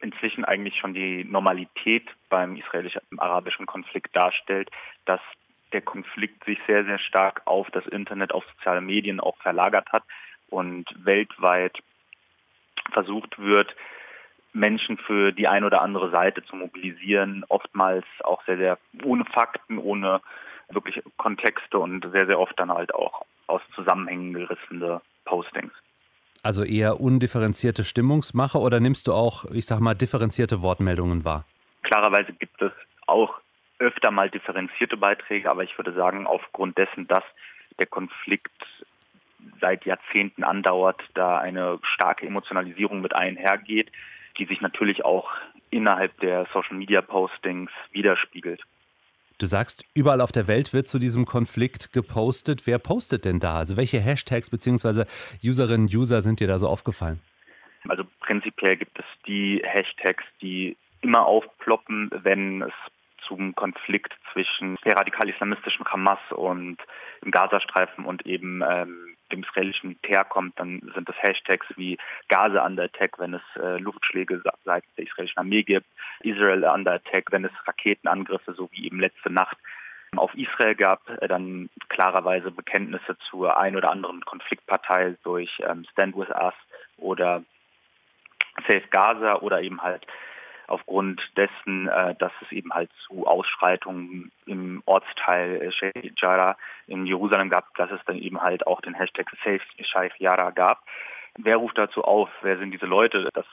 inzwischen 0.00 0.44
eigentlich 0.44 0.76
schon 0.76 0.94
die 0.94 1.24
Normalität 1.24 2.08
beim 2.28 2.56
israelisch-arabischen 2.56 3.66
Konflikt 3.66 4.14
darstellt, 4.14 4.70
dass 5.04 5.20
der 5.72 5.82
Konflikt 5.82 6.44
sich 6.44 6.58
sehr, 6.68 6.84
sehr 6.84 7.00
stark 7.00 7.42
auf 7.44 7.68
das 7.72 7.86
Internet, 7.86 8.32
auf 8.32 8.44
soziale 8.56 8.80
Medien 8.80 9.18
auch 9.18 9.36
verlagert 9.38 9.90
hat 9.90 10.04
und 10.50 10.86
weltweit 11.04 11.76
versucht 12.92 13.38
wird, 13.38 13.74
Menschen 14.52 14.96
für 14.98 15.32
die 15.32 15.48
eine 15.48 15.66
oder 15.66 15.82
andere 15.82 16.10
Seite 16.10 16.42
zu 16.44 16.56
mobilisieren, 16.56 17.44
oftmals 17.48 18.04
auch 18.24 18.42
sehr, 18.46 18.56
sehr 18.56 18.78
ohne 19.04 19.24
Fakten, 19.26 19.78
ohne 19.78 20.20
wirklich 20.70 21.02
Kontexte 21.16 21.78
und 21.78 22.04
sehr, 22.10 22.26
sehr 22.26 22.40
oft 22.40 22.58
dann 22.58 22.72
halt 22.72 22.94
auch 22.94 23.24
aus 23.46 23.60
Zusammenhängen 23.74 24.32
gerissene 24.32 25.00
Postings. 25.24 25.72
Also 26.42 26.64
eher 26.64 27.00
undifferenzierte 27.00 27.84
Stimmungsmache 27.84 28.58
oder 28.58 28.80
nimmst 28.80 29.06
du 29.08 29.12
auch, 29.12 29.44
ich 29.46 29.66
sag 29.66 29.80
mal, 29.80 29.94
differenzierte 29.94 30.62
Wortmeldungen 30.62 31.24
wahr? 31.24 31.44
Klarerweise 31.82 32.32
gibt 32.32 32.60
es 32.62 32.72
auch 33.06 33.40
öfter 33.78 34.10
mal 34.10 34.30
differenzierte 34.30 34.96
Beiträge, 34.96 35.50
aber 35.50 35.64
ich 35.64 35.76
würde 35.76 35.92
sagen, 35.92 36.26
aufgrund 36.26 36.78
dessen, 36.78 37.06
dass 37.08 37.24
der 37.78 37.86
Konflikt 37.86 38.52
seit 39.60 39.84
Jahrzehnten 39.84 40.44
andauert, 40.44 41.00
da 41.14 41.38
eine 41.38 41.78
starke 41.94 42.26
Emotionalisierung 42.26 43.00
mit 43.00 43.14
einhergeht, 43.14 43.90
die 44.38 44.46
sich 44.46 44.60
natürlich 44.60 45.04
auch 45.04 45.30
innerhalb 45.70 46.18
der 46.20 46.46
Social-Media-Postings 46.52 47.70
widerspiegelt. 47.92 48.62
Du 49.38 49.46
sagst, 49.46 49.84
überall 49.94 50.22
auf 50.22 50.32
der 50.32 50.48
Welt 50.48 50.72
wird 50.72 50.88
zu 50.88 50.98
diesem 50.98 51.26
Konflikt 51.26 51.92
gepostet. 51.92 52.66
Wer 52.66 52.78
postet 52.78 53.26
denn 53.26 53.38
da? 53.38 53.58
Also 53.58 53.76
welche 53.76 54.00
Hashtags 54.00 54.48
bzw. 54.48 55.04
Userinnen 55.44 55.88
und 55.88 55.94
User 55.94 56.22
sind 56.22 56.40
dir 56.40 56.48
da 56.48 56.58
so 56.58 56.68
aufgefallen? 56.68 57.20
Also 57.88 58.04
prinzipiell 58.20 58.76
gibt 58.76 58.98
es 58.98 59.04
die 59.26 59.62
Hashtags, 59.62 60.24
die 60.40 60.76
immer 61.02 61.26
aufploppen, 61.26 62.10
wenn 62.22 62.62
es 62.62 62.72
zum 63.28 63.54
Konflikt 63.54 64.14
zwischen 64.32 64.76
der 64.84 64.96
radikal-islamistischen 64.96 65.84
Hamas 65.84 66.18
und 66.30 66.78
dem 67.22 67.30
Gazastreifen 67.30 68.04
und 68.04 68.24
eben 68.24 68.62
ähm, 68.68 69.15
dem 69.32 69.42
israelischen 69.42 69.90
Militär 69.90 70.24
kommt, 70.24 70.58
dann 70.58 70.80
sind 70.94 71.08
das 71.08 71.16
Hashtags 71.22 71.66
wie 71.76 71.98
Gaza 72.28 72.64
under 72.64 72.84
attack, 72.84 73.18
wenn 73.18 73.34
es 73.34 73.42
äh, 73.56 73.78
Luftschläge 73.78 74.42
seitens 74.64 74.94
der 74.96 75.06
israelischen 75.06 75.38
Armee 75.38 75.62
gibt, 75.62 75.86
Israel 76.20 76.64
under 76.64 76.94
attack, 76.94 77.30
wenn 77.30 77.44
es 77.44 77.52
Raketenangriffe, 77.66 78.54
so 78.54 78.68
wie 78.72 78.86
eben 78.86 79.00
letzte 79.00 79.30
Nacht 79.30 79.56
auf 80.16 80.34
Israel 80.34 80.74
gab, 80.74 81.08
äh, 81.20 81.28
dann 81.28 81.68
klarerweise 81.88 82.50
Bekenntnisse 82.50 83.16
zur 83.30 83.58
ein 83.58 83.76
oder 83.76 83.90
anderen 83.90 84.24
Konfliktpartei 84.24 85.16
durch 85.24 85.50
ähm, 85.60 85.84
Stand 85.92 86.16
with 86.16 86.30
Us 86.30 86.54
oder 86.98 87.42
Safe 88.66 88.84
Gaza 88.90 89.40
oder 89.40 89.60
eben 89.60 89.82
halt 89.82 90.06
aufgrund 90.68 91.20
dessen, 91.36 91.88
äh, 91.88 92.14
dass 92.16 92.32
es 92.42 92.52
eben 92.52 92.72
halt 92.72 92.90
zu 93.06 93.26
Ausschreitungen 93.26 94.32
im 94.46 94.82
Ortsteil 94.86 95.62
äh, 95.62 95.72
Sheikh 95.72 96.12
Jarrah 96.16 96.56
in 96.86 97.06
Jerusalem 97.06 97.50
gab, 97.50 97.74
dass 97.76 97.90
es 97.90 98.00
dann 98.06 98.18
eben 98.18 98.40
halt 98.40 98.66
auch 98.66 98.80
den 98.80 98.94
Hashtag 98.94 99.26
Save 99.44 99.60
Sheikh 99.78 100.14
Jarrah 100.18 100.50
gab. 100.50 100.82
Wer 101.38 101.56
ruft 101.56 101.78
dazu 101.78 102.02
auf? 102.02 102.30
Wer 102.42 102.58
sind 102.58 102.70
diese 102.70 102.86
Leute? 102.86 103.28
Das 103.34 103.46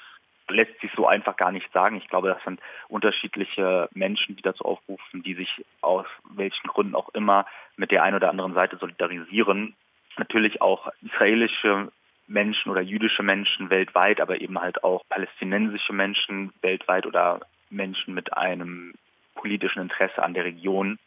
lässt 0.49 0.79
sich 0.81 0.91
so 0.95 1.07
einfach 1.07 1.35
gar 1.37 1.51
nicht 1.51 1.71
sagen. 1.73 1.97
Ich 1.97 2.07
glaube, 2.07 2.29
das 2.29 2.43
sind 2.43 2.59
unterschiedliche 2.87 3.89
Menschen, 3.93 4.35
die 4.35 4.41
dazu 4.41 4.65
aufrufen, 4.65 5.23
die 5.23 5.33
sich 5.33 5.65
aus 5.81 6.05
welchen 6.29 6.67
Gründen 6.67 6.95
auch 6.95 7.09
immer 7.09 7.45
mit 7.75 7.91
der 7.91 8.03
einen 8.03 8.15
oder 8.15 8.29
anderen 8.29 8.53
Seite 8.53 8.77
solidarisieren. 8.77 9.75
Natürlich 10.17 10.61
auch 10.61 10.89
israelische 11.01 11.91
Menschen 12.33 12.71
oder 12.71 12.81
jüdische 12.81 13.23
Menschen 13.23 13.69
weltweit, 13.69 14.19
aber 14.19 14.41
eben 14.41 14.59
halt 14.59 14.83
auch 14.83 15.03
palästinensische 15.07 15.93
Menschen 15.93 16.51
weltweit 16.61 17.05
oder 17.05 17.41
Menschen 17.69 18.13
mit 18.13 18.33
einem 18.35 18.93
politischen 19.35 19.81
Interesse 19.81 20.21
an 20.21 20.33
der 20.33 20.43
Region. 20.43 20.99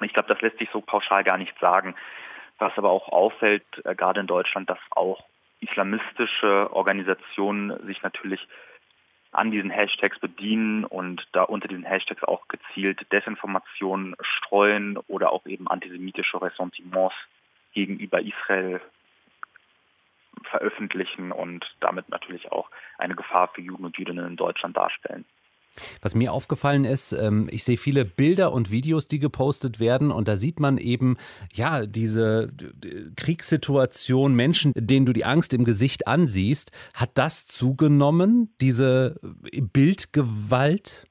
Ich 0.00 0.12
glaube, 0.12 0.32
das 0.32 0.40
lässt 0.40 0.58
sich 0.58 0.70
so 0.72 0.80
pauschal 0.80 1.24
gar 1.24 1.38
nicht 1.38 1.54
sagen. 1.60 1.94
Was 2.58 2.72
aber 2.76 2.90
auch 2.90 3.08
auffällt, 3.08 3.64
äh, 3.84 3.94
gerade 3.94 4.20
in 4.20 4.26
Deutschland, 4.26 4.68
dass 4.70 4.78
auch 4.90 5.24
islamistische 5.60 6.72
Organisationen 6.72 7.86
sich 7.86 8.02
natürlich 8.02 8.40
an 9.30 9.50
diesen 9.50 9.70
Hashtags 9.70 10.18
bedienen 10.18 10.84
und 10.84 11.26
da 11.32 11.42
unter 11.44 11.68
diesen 11.68 11.84
Hashtags 11.84 12.22
auch 12.24 12.48
gezielt 12.48 13.06
Desinformationen 13.12 14.14
streuen 14.20 14.98
oder 15.08 15.32
auch 15.32 15.46
eben 15.46 15.68
antisemitische 15.68 16.40
Ressentiments 16.40 17.14
gegenüber 17.72 18.20
Israel 18.20 18.80
veröffentlichen 20.46 21.32
und 21.32 21.64
damit 21.80 22.08
natürlich 22.08 22.52
auch 22.52 22.70
eine 22.98 23.14
Gefahr 23.14 23.50
für 23.54 23.62
Juden 23.62 23.84
und 23.84 23.96
Jüdinnen 23.98 24.26
in 24.26 24.36
Deutschland 24.36 24.76
darstellen. 24.76 25.24
Was 26.02 26.14
mir 26.14 26.32
aufgefallen 26.32 26.84
ist, 26.84 27.12
ähm, 27.12 27.48
ich 27.50 27.64
sehe 27.64 27.78
viele 27.78 28.04
Bilder 28.04 28.52
und 28.52 28.70
Videos, 28.70 29.08
die 29.08 29.18
gepostet 29.18 29.80
werden 29.80 30.10
und 30.10 30.28
da 30.28 30.36
sieht 30.36 30.60
man 30.60 30.76
eben, 30.76 31.16
ja, 31.52 31.86
diese 31.86 32.52
Kriegssituation, 33.16 34.34
Menschen, 34.34 34.72
denen 34.76 35.06
du 35.06 35.12
die 35.12 35.24
Angst 35.24 35.54
im 35.54 35.64
Gesicht 35.64 36.06
ansiehst. 36.06 36.72
Hat 36.94 37.12
das 37.14 37.46
zugenommen, 37.46 38.54
diese 38.60 39.18
Bildgewalt? 39.52 41.06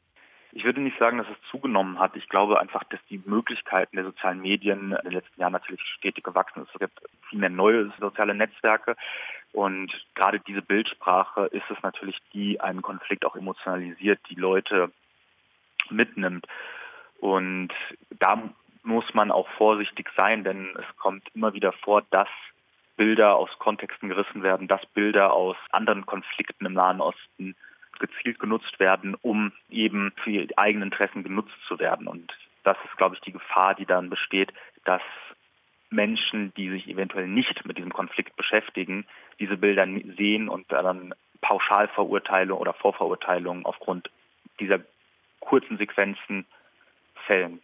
Ich 0.54 0.66
würde 0.66 0.82
nicht 0.82 0.98
sagen, 1.00 1.18
dass 1.18 1.28
es 1.28 1.50
zugenommen 1.50 2.00
hat. 2.00 2.16
Ich 2.16 2.28
glaube 2.28 2.60
einfach, 2.60 2.84
dass 2.86 3.00
die 3.10 3.22
Möglichkeiten 3.26 3.96
der 3.96 4.06
sozialen 4.06 4.42
Medien 4.42 4.92
in 4.92 5.04
den 5.04 5.14
letzten 5.14 5.40
Jahren 5.40 5.54
natürlich 5.54 5.82
stetig 5.98 6.24
gewachsen 6.24 6.66
sind. 6.66 6.70
Es 6.74 6.80
gibt 6.80 7.02
viel 7.30 7.40
mehr 7.40 7.50
neue 7.50 7.92
soziale 8.00 8.36
Netzwerke. 8.36 8.98
Und 9.54 9.92
gerade 10.14 10.40
diese 10.42 10.62
Bildsprache 10.62 11.46
ist 11.48 11.70
es 11.70 11.82
natürlich, 11.84 12.18
die 12.34 12.60
einen 12.60 12.82
Konflikt 12.82 13.26
auch 13.26 13.36
emotionalisiert, 13.36 14.20
die 14.30 14.36
Leute 14.36 14.92
mitnimmt. 15.90 16.46
Und 17.20 17.70
da 18.20 18.42
muss 18.84 19.06
man 19.14 19.32
auch 19.32 19.48
vorsichtig 19.58 20.10
sein, 20.18 20.44
denn 20.44 20.70
es 20.76 20.98
kommt 20.98 21.28
immer 21.34 21.54
wieder 21.54 21.72
vor, 21.72 22.04
dass 22.10 22.30
Bilder 22.98 23.36
aus 23.36 23.50
Kontexten 23.60 24.10
gerissen 24.10 24.44
werden, 24.44 24.68
dass 24.68 24.86
Bilder 24.88 25.34
aus 25.34 25.56
anderen 25.72 26.06
Konflikten 26.06 26.66
im 26.66 26.74
Nahen 26.74 27.02
Osten 27.02 27.56
gezielt 28.02 28.40
genutzt 28.40 28.80
werden, 28.80 29.16
um 29.22 29.54
eben 29.70 30.12
für 30.24 30.32
ihre 30.32 30.58
eigenen 30.58 30.92
Interessen 30.92 31.24
genutzt 31.24 31.56
zu 31.68 31.80
werden. 31.80 32.08
Und 32.08 32.34
das 32.64 32.78
ist, 32.86 32.98
glaube 32.98 33.16
ich, 33.16 33.22
die 33.22 33.32
Gefahr, 33.32 33.76
die 33.76 33.86
dann 33.86 34.10
besteht, 34.10 34.52
dass 34.84 35.02
Menschen, 35.90 36.54
die 36.56 36.70
sich 36.70 36.88
eventuell 36.88 37.28
nicht 37.28 37.66
mit 37.66 37.78
diesem 37.78 37.94
Konflikt 37.94 38.36
beschäftigen, 38.36 39.06
diese 39.40 39.58
Bilder 39.58 39.88
sehen 40.18 40.50
und 40.50 40.72
dann 40.72 41.14
Pauschalverurteilung 41.42 42.60
oder 42.60 42.74
Vorverurteilung 42.74 43.66
aufgrund 43.66 44.10
dieser 44.60 44.80
kurzen 45.40 45.78
Sequenzen 45.78 46.46
fällen. 47.26 47.62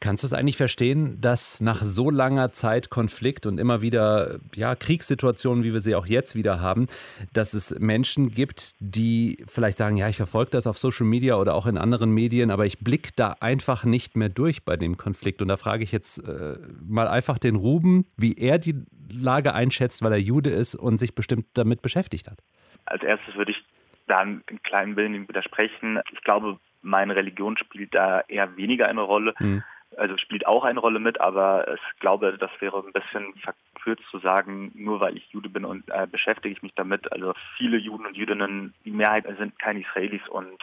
Kannst 0.00 0.22
du 0.22 0.26
es 0.26 0.32
eigentlich 0.32 0.56
verstehen, 0.56 1.20
dass 1.20 1.60
nach 1.60 1.82
so 1.82 2.10
langer 2.10 2.52
Zeit 2.52 2.90
Konflikt 2.90 3.46
und 3.46 3.58
immer 3.58 3.80
wieder 3.80 4.38
ja, 4.54 4.74
Kriegssituationen, 4.74 5.64
wie 5.64 5.72
wir 5.72 5.80
sie 5.80 5.94
auch 5.94 6.06
jetzt 6.06 6.34
wieder 6.34 6.60
haben, 6.60 6.88
dass 7.32 7.54
es 7.54 7.78
Menschen 7.78 8.30
gibt, 8.30 8.74
die 8.80 9.44
vielleicht 9.48 9.78
sagen, 9.78 9.96
ja, 9.96 10.08
ich 10.08 10.16
verfolge 10.16 10.50
das 10.50 10.66
auf 10.66 10.76
Social 10.76 11.06
Media 11.06 11.36
oder 11.36 11.54
auch 11.54 11.66
in 11.66 11.78
anderen 11.78 12.10
Medien, 12.10 12.50
aber 12.50 12.66
ich 12.66 12.80
blicke 12.80 13.12
da 13.16 13.36
einfach 13.40 13.84
nicht 13.84 14.16
mehr 14.16 14.28
durch 14.28 14.64
bei 14.64 14.76
dem 14.76 14.96
Konflikt. 14.96 15.40
Und 15.40 15.48
da 15.48 15.56
frage 15.56 15.84
ich 15.84 15.92
jetzt 15.92 16.18
äh, 16.18 16.56
mal 16.86 17.08
einfach 17.08 17.38
den 17.38 17.56
Ruben, 17.56 18.06
wie 18.16 18.36
er 18.36 18.58
die 18.58 18.74
Lage 19.12 19.54
einschätzt, 19.54 20.02
weil 20.02 20.12
er 20.12 20.18
Jude 20.18 20.50
ist 20.50 20.74
und 20.74 20.98
sich 20.98 21.14
bestimmt 21.14 21.46
damit 21.54 21.80
beschäftigt 21.80 22.28
hat. 22.28 22.42
Als 22.86 23.02
erstes 23.02 23.34
würde 23.36 23.52
ich 23.52 23.64
da 24.06 24.18
einen 24.18 24.42
kleinen 24.64 24.96
Willen 24.96 25.26
widersprechen. 25.28 26.00
Ich 26.12 26.20
glaube, 26.22 26.58
meine 26.84 27.16
Religion 27.16 27.56
spielt 27.56 27.94
da 27.94 28.20
eher 28.28 28.56
weniger 28.56 28.88
eine 28.88 29.02
Rolle. 29.02 29.34
Mhm. 29.38 29.62
Also 29.96 30.16
spielt 30.16 30.46
auch 30.46 30.64
eine 30.64 30.80
Rolle 30.80 30.98
mit, 30.98 31.20
aber 31.20 31.72
ich 31.72 32.00
glaube, 32.00 32.36
das 32.38 32.50
wäre 32.58 32.78
ein 32.84 32.92
bisschen 32.92 33.32
verkürzt 33.34 34.04
zu 34.10 34.18
sagen, 34.18 34.72
nur 34.74 35.00
weil 35.00 35.16
ich 35.16 35.28
Jude 35.30 35.48
bin 35.48 35.64
und 35.64 35.88
äh, 35.88 36.06
beschäftige 36.10 36.52
ich 36.52 36.62
mich 36.62 36.74
damit. 36.74 37.12
Also 37.12 37.32
viele 37.56 37.76
Juden 37.76 38.06
und 38.06 38.16
Jüdinnen, 38.16 38.74
die 38.84 38.90
Mehrheit 38.90 39.24
sind 39.38 39.58
keine 39.58 39.80
Israelis 39.80 40.26
und 40.28 40.58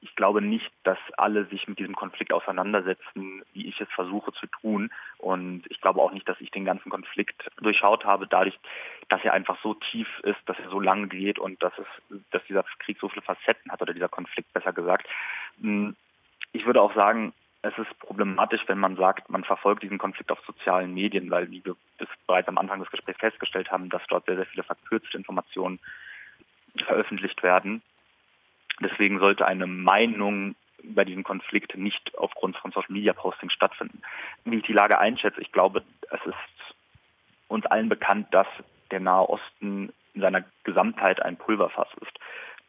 ich 0.00 0.14
glaube 0.16 0.40
nicht, 0.40 0.70
dass 0.84 0.98
alle 1.16 1.46
sich 1.46 1.66
mit 1.68 1.78
diesem 1.78 1.94
Konflikt 1.94 2.32
auseinandersetzen, 2.32 3.42
wie 3.52 3.66
ich 3.66 3.80
es 3.80 3.88
versuche 3.90 4.32
zu 4.32 4.46
tun. 4.46 4.90
Und 5.18 5.64
ich 5.68 5.80
glaube 5.80 6.00
auch 6.00 6.12
nicht, 6.12 6.28
dass 6.28 6.40
ich 6.40 6.50
den 6.50 6.64
ganzen 6.64 6.90
Konflikt 6.90 7.50
durchschaut 7.60 8.04
habe, 8.04 8.26
dadurch, 8.26 8.58
dass 9.08 9.24
er 9.24 9.32
einfach 9.32 9.58
so 9.62 9.74
tief 9.74 10.08
ist, 10.22 10.38
dass 10.46 10.58
er 10.58 10.70
so 10.70 10.80
lange 10.80 11.08
geht 11.08 11.38
und 11.38 11.62
dass 11.62 11.72
es, 11.78 12.20
dass 12.30 12.44
dieser 12.44 12.64
Krieg 12.78 12.98
so 13.00 13.08
viele 13.08 13.22
Facetten 13.22 13.70
hat 13.70 13.82
oder 13.82 13.94
dieser 13.94 14.08
Konflikt 14.08 14.52
besser 14.52 14.72
gesagt. 14.72 15.06
Hm, 15.60 15.96
ich 16.52 16.64
würde 16.66 16.80
auch 16.80 16.94
sagen, 16.94 17.32
es 17.62 17.76
ist 17.78 17.98
problematisch, 17.98 18.60
wenn 18.66 18.78
man 18.78 18.96
sagt, 18.96 19.30
man 19.30 19.42
verfolgt 19.42 19.82
diesen 19.82 19.98
Konflikt 19.98 20.30
auf 20.30 20.40
sozialen 20.46 20.92
Medien, 20.92 21.30
weil, 21.30 21.50
wie 21.50 21.64
wir 21.64 21.76
bereits 22.26 22.48
am 22.48 22.58
Anfang 22.58 22.80
des 22.80 22.90
Gesprächs 22.90 23.18
festgestellt 23.18 23.70
haben, 23.70 23.88
dass 23.88 24.02
dort 24.08 24.26
sehr, 24.26 24.36
sehr 24.36 24.46
viele 24.46 24.62
verkürzte 24.62 25.16
Informationen 25.16 25.80
veröffentlicht 26.84 27.42
werden. 27.42 27.82
Deswegen 28.80 29.18
sollte 29.18 29.46
eine 29.46 29.66
Meinung 29.66 30.56
über 30.82 31.04
diesen 31.04 31.22
Konflikt 31.22 31.76
nicht 31.76 32.16
aufgrund 32.18 32.56
von 32.56 32.72
Social 32.72 32.92
Media 32.92 33.12
Postings 33.12 33.52
stattfinden. 33.52 34.02
Wie 34.44 34.56
ich 34.56 34.64
die 34.64 34.72
Lage 34.72 34.98
einschätze, 34.98 35.40
ich 35.40 35.52
glaube, 35.52 35.82
es 36.10 36.26
ist 36.26 36.74
uns 37.48 37.66
allen 37.66 37.88
bekannt, 37.88 38.28
dass 38.32 38.46
der 38.90 39.00
Nahe 39.00 39.28
Osten 39.28 39.92
in 40.12 40.20
seiner 40.20 40.44
Gesamtheit 40.64 41.22
ein 41.22 41.36
Pulverfass 41.36 41.88
ist. 42.00 42.12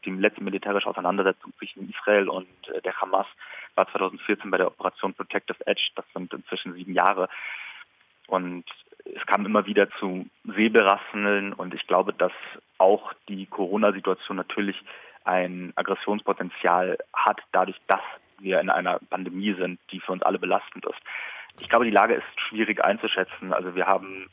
Die 0.05 0.11
letzte 0.11 0.43
militärische 0.43 0.87
Auseinandersetzung 0.87 1.53
zwischen 1.57 1.89
Israel 1.89 2.29
und 2.29 2.47
äh, 2.69 2.81
der 2.81 2.99
Hamas 3.01 3.27
war 3.75 3.89
2014 3.91 4.49
bei 4.51 4.57
der 4.57 4.67
Operation 4.67 5.13
Protective 5.13 5.65
Edge. 5.65 5.89
Das 5.95 6.05
sind 6.13 6.33
inzwischen 6.33 6.73
sieben 6.73 6.93
Jahre. 6.93 7.27
Und 8.27 8.65
es 9.03 9.25
kam 9.25 9.45
immer 9.45 9.65
wieder 9.65 9.89
zu 9.99 10.27
Säbelrasseln 10.43 11.53
und 11.53 11.73
ich 11.73 11.85
glaube, 11.87 12.13
dass 12.13 12.31
auch 12.77 13.13
die 13.27 13.45
Corona-Situation 13.45 14.37
natürlich 14.37 14.77
ein 15.25 15.73
Aggressionspotenzial 15.75 16.97
hat, 17.13 17.41
dadurch, 17.51 17.77
dass 17.87 18.01
wir 18.39 18.59
in 18.59 18.69
einer 18.69 18.99
Pandemie 19.09 19.53
sind, 19.53 19.79
die 19.91 19.99
für 19.99 20.11
uns 20.11 20.23
alle 20.23 20.39
belastend 20.39 20.85
ist. 20.85 20.99
Ich 21.59 21.69
glaube, 21.69 21.85
die 21.85 21.91
Lage 21.91 22.15
ist 22.15 22.39
schwierig 22.49 22.83
einzuschätzen. 22.83 23.53
Also 23.53 23.75
wir 23.75 23.87
haben 23.87 24.29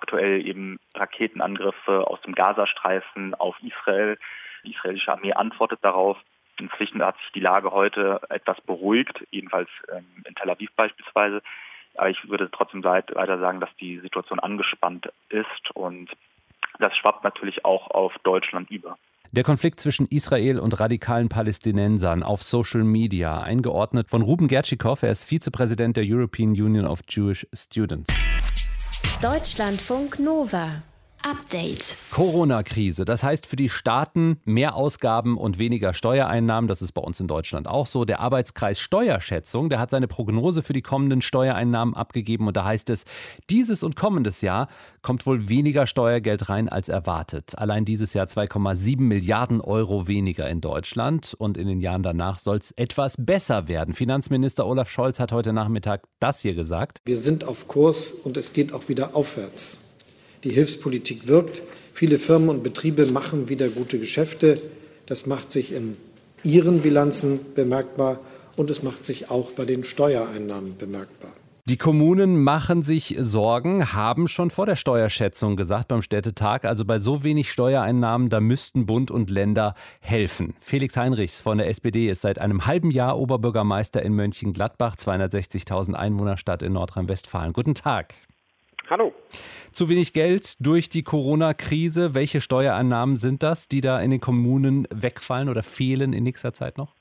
aktuell 0.00 0.46
eben 0.46 0.78
Raketenangriffe 0.94 2.06
aus 2.06 2.20
dem 2.22 2.34
Gazastreifen 2.34 3.34
auf 3.34 3.56
Israel. 3.62 4.18
Die 4.64 4.72
israelische 4.72 5.12
Armee 5.12 5.32
antwortet 5.32 5.78
darauf. 5.82 6.18
Inzwischen 6.58 7.02
hat 7.02 7.16
sich 7.18 7.32
die 7.32 7.40
Lage 7.40 7.70
heute 7.70 8.20
etwas 8.30 8.60
beruhigt, 8.62 9.24
jedenfalls 9.30 9.68
ähm, 9.92 10.06
in 10.26 10.34
Tel 10.34 10.50
Aviv 10.50 10.70
beispielsweise. 10.74 11.42
Aber 11.96 12.10
ich 12.10 12.28
würde 12.28 12.50
trotzdem 12.50 12.84
weiter 12.84 13.38
sagen, 13.38 13.60
dass 13.60 13.74
die 13.80 13.98
Situation 14.00 14.40
angespannt 14.40 15.08
ist 15.28 15.70
und 15.74 16.10
das 16.78 16.94
schwappt 16.96 17.24
natürlich 17.24 17.64
auch 17.64 17.90
auf 17.90 18.14
Deutschland 18.22 18.70
über. 18.70 18.98
Der 19.36 19.44
Konflikt 19.44 19.80
zwischen 19.80 20.06
Israel 20.06 20.58
und 20.58 20.80
radikalen 20.80 21.28
Palästinensern 21.28 22.22
auf 22.22 22.42
Social 22.42 22.84
Media, 22.84 23.38
eingeordnet 23.40 24.08
von 24.08 24.22
Ruben 24.22 24.48
Gertschikow, 24.48 25.02
er 25.02 25.10
ist 25.10 25.24
Vizepräsident 25.24 25.98
der 25.98 26.04
European 26.06 26.52
Union 26.52 26.86
of 26.86 27.00
Jewish 27.06 27.46
Students. 27.52 28.10
Deutschlandfunk 29.20 30.18
Nova 30.18 30.82
Update. 31.28 31.96
Corona-Krise. 32.12 33.04
Das 33.04 33.24
heißt 33.24 33.46
für 33.46 33.56
die 33.56 33.68
Staaten 33.68 34.38
mehr 34.44 34.76
Ausgaben 34.76 35.36
und 35.36 35.58
weniger 35.58 35.92
Steuereinnahmen. 35.92 36.68
Das 36.68 36.82
ist 36.82 36.92
bei 36.92 37.02
uns 37.02 37.18
in 37.18 37.26
Deutschland 37.26 37.66
auch 37.66 37.86
so. 37.86 38.04
Der 38.04 38.20
Arbeitskreis 38.20 38.78
Steuerschätzung, 38.78 39.68
der 39.68 39.80
hat 39.80 39.90
seine 39.90 40.06
Prognose 40.06 40.62
für 40.62 40.72
die 40.72 40.82
kommenden 40.82 41.22
Steuereinnahmen 41.22 41.96
abgegeben. 41.96 42.46
Und 42.46 42.56
da 42.56 42.64
heißt 42.64 42.90
es, 42.90 43.06
dieses 43.50 43.82
und 43.82 43.96
kommendes 43.96 44.40
Jahr 44.40 44.68
kommt 45.02 45.26
wohl 45.26 45.48
weniger 45.48 45.88
Steuergeld 45.88 46.48
rein 46.48 46.68
als 46.68 46.88
erwartet. 46.88 47.58
Allein 47.58 47.84
dieses 47.84 48.14
Jahr 48.14 48.26
2,7 48.26 49.00
Milliarden 49.00 49.60
Euro 49.60 50.06
weniger 50.06 50.48
in 50.48 50.60
Deutschland. 50.60 51.34
Und 51.36 51.58
in 51.58 51.66
den 51.66 51.80
Jahren 51.80 52.04
danach 52.04 52.38
soll 52.38 52.58
es 52.58 52.70
etwas 52.70 53.16
besser 53.18 53.66
werden. 53.66 53.94
Finanzminister 53.94 54.64
Olaf 54.64 54.88
Scholz 54.88 55.18
hat 55.18 55.32
heute 55.32 55.52
Nachmittag 55.52 56.04
das 56.20 56.42
hier 56.42 56.54
gesagt. 56.54 57.00
Wir 57.04 57.18
sind 57.18 57.42
auf 57.42 57.66
Kurs 57.66 58.12
und 58.12 58.36
es 58.36 58.52
geht 58.52 58.72
auch 58.72 58.88
wieder 58.88 59.16
aufwärts. 59.16 59.78
Die 60.46 60.52
Hilfspolitik 60.52 61.26
wirkt. 61.26 61.62
Viele 61.92 62.20
Firmen 62.20 62.50
und 62.50 62.62
Betriebe 62.62 63.06
machen 63.06 63.48
wieder 63.48 63.68
gute 63.68 63.98
Geschäfte. 63.98 64.60
Das 65.06 65.26
macht 65.26 65.50
sich 65.50 65.72
in 65.72 65.96
ihren 66.44 66.82
Bilanzen 66.82 67.40
bemerkbar 67.56 68.20
und 68.54 68.70
es 68.70 68.84
macht 68.84 69.04
sich 69.04 69.28
auch 69.28 69.50
bei 69.50 69.64
den 69.64 69.82
Steuereinnahmen 69.82 70.78
bemerkbar. 70.78 71.32
Die 71.68 71.76
Kommunen 71.76 72.44
machen 72.44 72.84
sich 72.84 73.16
Sorgen, 73.18 73.92
haben 73.92 74.28
schon 74.28 74.50
vor 74.50 74.66
der 74.66 74.76
Steuerschätzung 74.76 75.56
gesagt 75.56 75.88
beim 75.88 76.00
Städtetag, 76.00 76.64
also 76.64 76.84
bei 76.84 77.00
so 77.00 77.24
wenig 77.24 77.50
Steuereinnahmen, 77.50 78.28
da 78.28 78.38
müssten 78.38 78.86
Bund 78.86 79.10
und 79.10 79.30
Länder 79.30 79.74
helfen. 79.98 80.54
Felix 80.60 80.96
Heinrichs 80.96 81.40
von 81.40 81.58
der 81.58 81.68
SPD 81.68 82.08
ist 82.08 82.22
seit 82.22 82.38
einem 82.38 82.66
halben 82.66 82.92
Jahr 82.92 83.18
Oberbürgermeister 83.18 84.00
in 84.00 84.14
Mönchengladbach, 84.14 84.94
260.000 84.94 85.94
Einwohnerstadt 85.94 86.62
in 86.62 86.74
Nordrhein-Westfalen. 86.74 87.52
Guten 87.52 87.74
Tag. 87.74 88.14
Hallo. 88.88 89.12
Zu 89.72 89.88
wenig 89.88 90.12
Geld 90.12 90.54
durch 90.64 90.88
die 90.88 91.02
Corona-Krise. 91.02 92.14
Welche 92.14 92.40
Steuereinnahmen 92.40 93.16
sind 93.16 93.42
das, 93.42 93.68
die 93.68 93.80
da 93.80 94.00
in 94.00 94.10
den 94.10 94.20
Kommunen 94.20 94.86
wegfallen 94.94 95.48
oder 95.48 95.62
fehlen 95.62 96.12
in 96.12 96.22
nächster 96.22 96.52
Zeit 96.52 96.78
noch? 96.78 96.94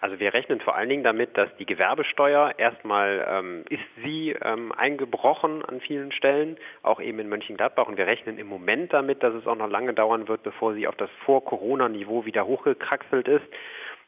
Also 0.00 0.20
wir 0.20 0.32
rechnen 0.32 0.60
vor 0.60 0.76
allen 0.76 0.88
Dingen 0.88 1.02
damit, 1.02 1.36
dass 1.36 1.48
die 1.58 1.66
Gewerbesteuer 1.66 2.54
erstmal 2.56 3.26
ähm, 3.28 3.64
ist 3.68 3.82
sie 4.04 4.30
ähm, 4.42 4.70
eingebrochen 4.72 5.64
an 5.64 5.80
vielen 5.80 6.12
Stellen, 6.12 6.56
auch 6.82 7.00
eben 7.00 7.18
in 7.18 7.28
Mönchengladbach. 7.28 7.88
Und 7.88 7.96
wir 7.96 8.06
rechnen 8.06 8.38
im 8.38 8.46
Moment 8.46 8.92
damit, 8.92 9.22
dass 9.22 9.34
es 9.34 9.46
auch 9.46 9.56
noch 9.56 9.68
lange 9.68 9.94
dauern 9.94 10.28
wird, 10.28 10.44
bevor 10.44 10.74
sie 10.74 10.86
auf 10.86 10.94
das 10.96 11.10
Vor-Corona-Niveau 11.24 12.24
wieder 12.26 12.46
hochgekraxelt 12.46 13.26
ist. 13.26 13.46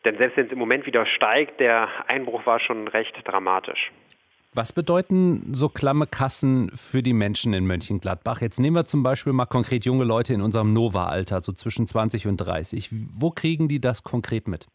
Denn 0.05 0.17
selbst 0.17 0.37
wenn 0.37 0.47
es 0.47 0.53
im 0.53 0.59
Moment 0.59 0.87
wieder 0.87 1.07
steigt, 1.07 1.61
der 1.61 1.89
Einbruch 2.07 2.47
war 2.47 2.61
schon 2.61 2.87
recht 2.89 3.15
dramatisch. 3.25 3.91
Was 4.61 4.75
bedeuten 4.75 5.55
so 5.55 5.71
klamme 5.71 6.07
Kassen 6.07 6.71
für 6.75 7.03
die 7.03 7.15
Menschen 7.15 7.55
in 7.55 7.65
Mönchengladbach? 7.65 8.43
Jetzt 8.43 8.61
nehmen 8.61 8.77
wir 8.77 8.85
zum 8.85 9.03
Beispiel 9.03 9.33
mal 9.33 9.47
konkret 9.47 9.87
junge 9.87 10.05
Leute 10.05 10.35
in 10.35 10.43
unserem 10.43 10.75
Nova-Alter, 10.75 11.41
so 11.43 11.53
zwischen 11.53 11.87
20 11.87 12.27
und 12.27 12.37
30. 12.37 12.91
Wo 13.11 13.31
kriegen 13.31 13.69
die 13.69 13.81
das 13.81 14.03
konkret 14.03 14.49
mit? 14.49 14.67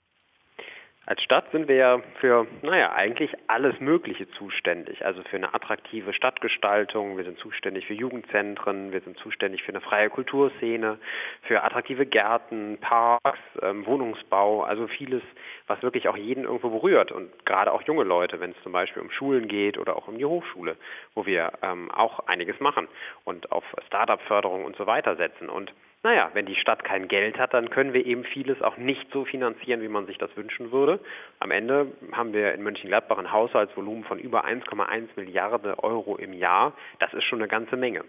Als 1.08 1.22
Stadt 1.22 1.52
sind 1.52 1.68
wir 1.68 1.76
ja 1.76 2.00
für, 2.20 2.48
naja, 2.64 2.94
eigentlich 2.96 3.32
alles 3.46 3.80
Mögliche 3.80 4.28
zuständig. 4.32 5.06
Also 5.06 5.22
für 5.24 5.36
eine 5.36 5.54
attraktive 5.54 6.14
Stadtgestaltung, 6.14 7.16
wir 7.18 7.24
sind 7.24 7.38
zuständig 7.38 7.86
für 7.86 7.94
Jugendzentren, 7.94 8.92
wir 8.92 9.02
sind 9.02 9.16
zuständig 9.20 9.62
für 9.62 9.70
eine 9.70 9.82
freie 9.82 10.10
Kulturszene, 10.10 10.98
für 11.44 11.64
attraktive 11.64 12.08
Gärten, 12.08 12.80
Parks, 12.82 13.40
ähm, 13.62 13.86
Wohnungsbau, 13.86 14.64
also 14.64 14.88
vieles, 14.88 15.22
was 15.68 15.84
wirklich 15.84 16.08
auch 16.08 16.18
jeden 16.18 16.46
irgendwo 16.46 16.70
berührt 16.70 17.12
und 17.12 17.46
gerade 17.46 17.72
auch 17.72 17.84
junge 17.84 18.04
Leute, 18.04 18.40
wenn 18.40 18.52
es 18.52 18.64
zum 18.64 18.72
Beispiel 18.72 19.04
um 19.04 19.12
Schulen 19.12 19.48
geht 19.48 19.78
oder 19.78 19.98
auch 19.98 20.08
um 20.08 20.18
die 20.18 20.26
Hochschule, 20.26 20.76
wo 21.14 21.28
wir 21.28 21.52
ähm, 21.62 21.92
auch 21.92 22.22
einiges 22.26 22.60
machen 22.60 22.88
und 23.26 23.52
auf 23.52 23.64
Start-up-Förderung 23.86 24.66
und 24.66 24.76
so 24.76 24.88
weiter 24.88 25.16
setzen. 25.18 25.50
Und 25.50 25.72
naja, 26.06 26.30
wenn 26.34 26.46
die 26.46 26.56
Stadt 26.56 26.84
kein 26.84 27.08
Geld 27.08 27.40
hat, 27.40 27.56
dann 27.56 27.72
können 27.72 27.94
wir 27.94 28.06
eben 28.06 28.24
vieles 28.26 28.62
auch 28.62 28.78
nicht 28.78 29.08
so 29.12 29.26
finanzieren, 29.26 29.82
wie 29.82 29.88
man 29.88 30.06
sich 30.06 30.20
das 30.20 30.30
wünschen 30.38 30.72
würde. 30.72 31.00
Am 31.40 31.50
Ende 31.50 31.88
haben 32.12 32.32
wir 32.32 32.54
in 32.54 32.62
Mönchengladbach 32.62 33.18
ein 33.18 33.32
Haushaltsvolumen 33.32 34.04
von 34.04 34.20
über 34.20 34.46
1,1 34.46 35.08
Milliarden 35.16 35.74
Euro 35.74 36.16
im 36.18 36.34
Jahr. 36.34 36.74
Das 37.00 37.12
ist 37.16 37.24
schon 37.24 37.40
eine 37.40 37.48
ganze 37.48 37.76
Menge. 37.76 38.04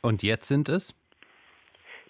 Und 0.00 0.22
jetzt 0.22 0.46
sind 0.46 0.68
es? 0.68 0.94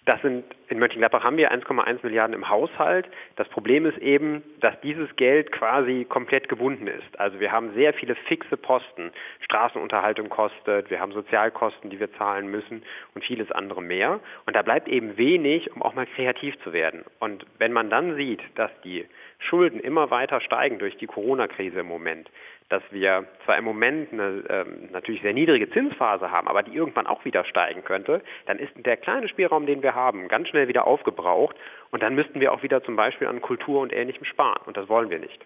Das 0.05 0.19
sind, 0.23 0.43
in 0.67 0.79
Mönchengladbach 0.79 1.23
haben 1.23 1.37
wir 1.37 1.51
1,1 1.51 1.99
Milliarden 2.01 2.33
im 2.33 2.49
Haushalt. 2.49 3.07
Das 3.35 3.47
Problem 3.49 3.85
ist 3.85 3.99
eben, 3.99 4.41
dass 4.59 4.79
dieses 4.81 5.15
Geld 5.15 5.51
quasi 5.51 6.07
komplett 6.09 6.49
gebunden 6.49 6.87
ist. 6.87 7.19
Also 7.19 7.39
wir 7.39 7.51
haben 7.51 7.75
sehr 7.75 7.93
viele 7.93 8.15
fixe 8.15 8.57
Posten. 8.57 9.11
Straßenunterhaltung 9.41 10.29
kostet, 10.29 10.89
wir 10.89 10.99
haben 10.99 11.11
Sozialkosten, 11.11 11.91
die 11.91 11.99
wir 11.99 12.11
zahlen 12.13 12.47
müssen 12.47 12.81
und 13.13 13.23
vieles 13.23 13.51
andere 13.51 13.83
mehr. 13.83 14.19
Und 14.47 14.55
da 14.55 14.63
bleibt 14.63 14.87
eben 14.87 15.17
wenig, 15.17 15.71
um 15.75 15.83
auch 15.83 15.93
mal 15.93 16.07
kreativ 16.07 16.59
zu 16.63 16.73
werden. 16.73 17.03
Und 17.19 17.45
wenn 17.59 17.71
man 17.71 17.91
dann 17.91 18.15
sieht, 18.15 18.41
dass 18.55 18.71
die 18.83 19.05
Schulden 19.37 19.79
immer 19.79 20.09
weiter 20.09 20.41
steigen 20.41 20.79
durch 20.79 20.97
die 20.97 21.07
Corona-Krise 21.07 21.81
im 21.81 21.87
Moment, 21.87 22.27
dass 22.71 22.83
wir 22.89 23.25
zwar 23.43 23.57
im 23.57 23.65
Moment 23.65 24.13
eine 24.13 24.43
ähm, 24.49 24.89
natürlich 24.91 25.21
sehr 25.21 25.33
niedrige 25.33 25.69
Zinsphase 25.69 26.31
haben, 26.31 26.47
aber 26.47 26.63
die 26.63 26.73
irgendwann 26.73 27.05
auch 27.05 27.25
wieder 27.25 27.43
steigen 27.43 27.83
könnte, 27.83 28.21
dann 28.45 28.59
ist 28.59 28.71
der 28.77 28.97
kleine 28.97 29.27
Spielraum, 29.27 29.65
den 29.65 29.83
wir 29.83 29.93
haben, 29.93 30.29
ganz 30.29 30.47
schnell 30.47 30.67
wieder 30.67 30.87
aufgebraucht 30.87 31.55
und 31.91 32.01
dann 32.01 32.15
müssten 32.15 32.39
wir 32.39 32.53
auch 32.53 32.63
wieder 32.63 32.81
zum 32.83 32.95
Beispiel 32.95 33.27
an 33.27 33.41
Kultur 33.41 33.81
und 33.81 33.91
Ähnlichem 33.91 34.23
sparen 34.23 34.61
und 34.65 34.77
das 34.77 34.87
wollen 34.87 35.09
wir 35.09 35.19
nicht. 35.19 35.39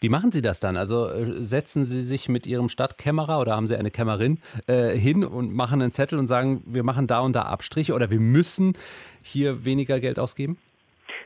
Wie 0.00 0.08
machen 0.08 0.32
Sie 0.32 0.42
das 0.42 0.60
dann? 0.60 0.76
Also 0.76 1.08
äh, 1.08 1.42
setzen 1.42 1.84
Sie 1.84 2.00
sich 2.00 2.28
mit 2.28 2.46
Ihrem 2.46 2.68
Stadtkämmerer 2.68 3.40
oder 3.40 3.56
haben 3.56 3.66
Sie 3.66 3.76
eine 3.76 3.90
Kämmerin 3.90 4.38
äh, 4.66 4.90
hin 4.90 5.24
und 5.24 5.52
machen 5.52 5.82
einen 5.82 5.92
Zettel 5.92 6.18
und 6.18 6.28
sagen, 6.28 6.62
wir 6.66 6.84
machen 6.84 7.06
da 7.06 7.20
und 7.20 7.34
da 7.34 7.42
Abstriche 7.42 7.94
oder 7.94 8.10
wir 8.10 8.20
müssen 8.20 8.76
hier 9.22 9.64
weniger 9.64 10.00
Geld 10.00 10.18
ausgeben? 10.18 10.58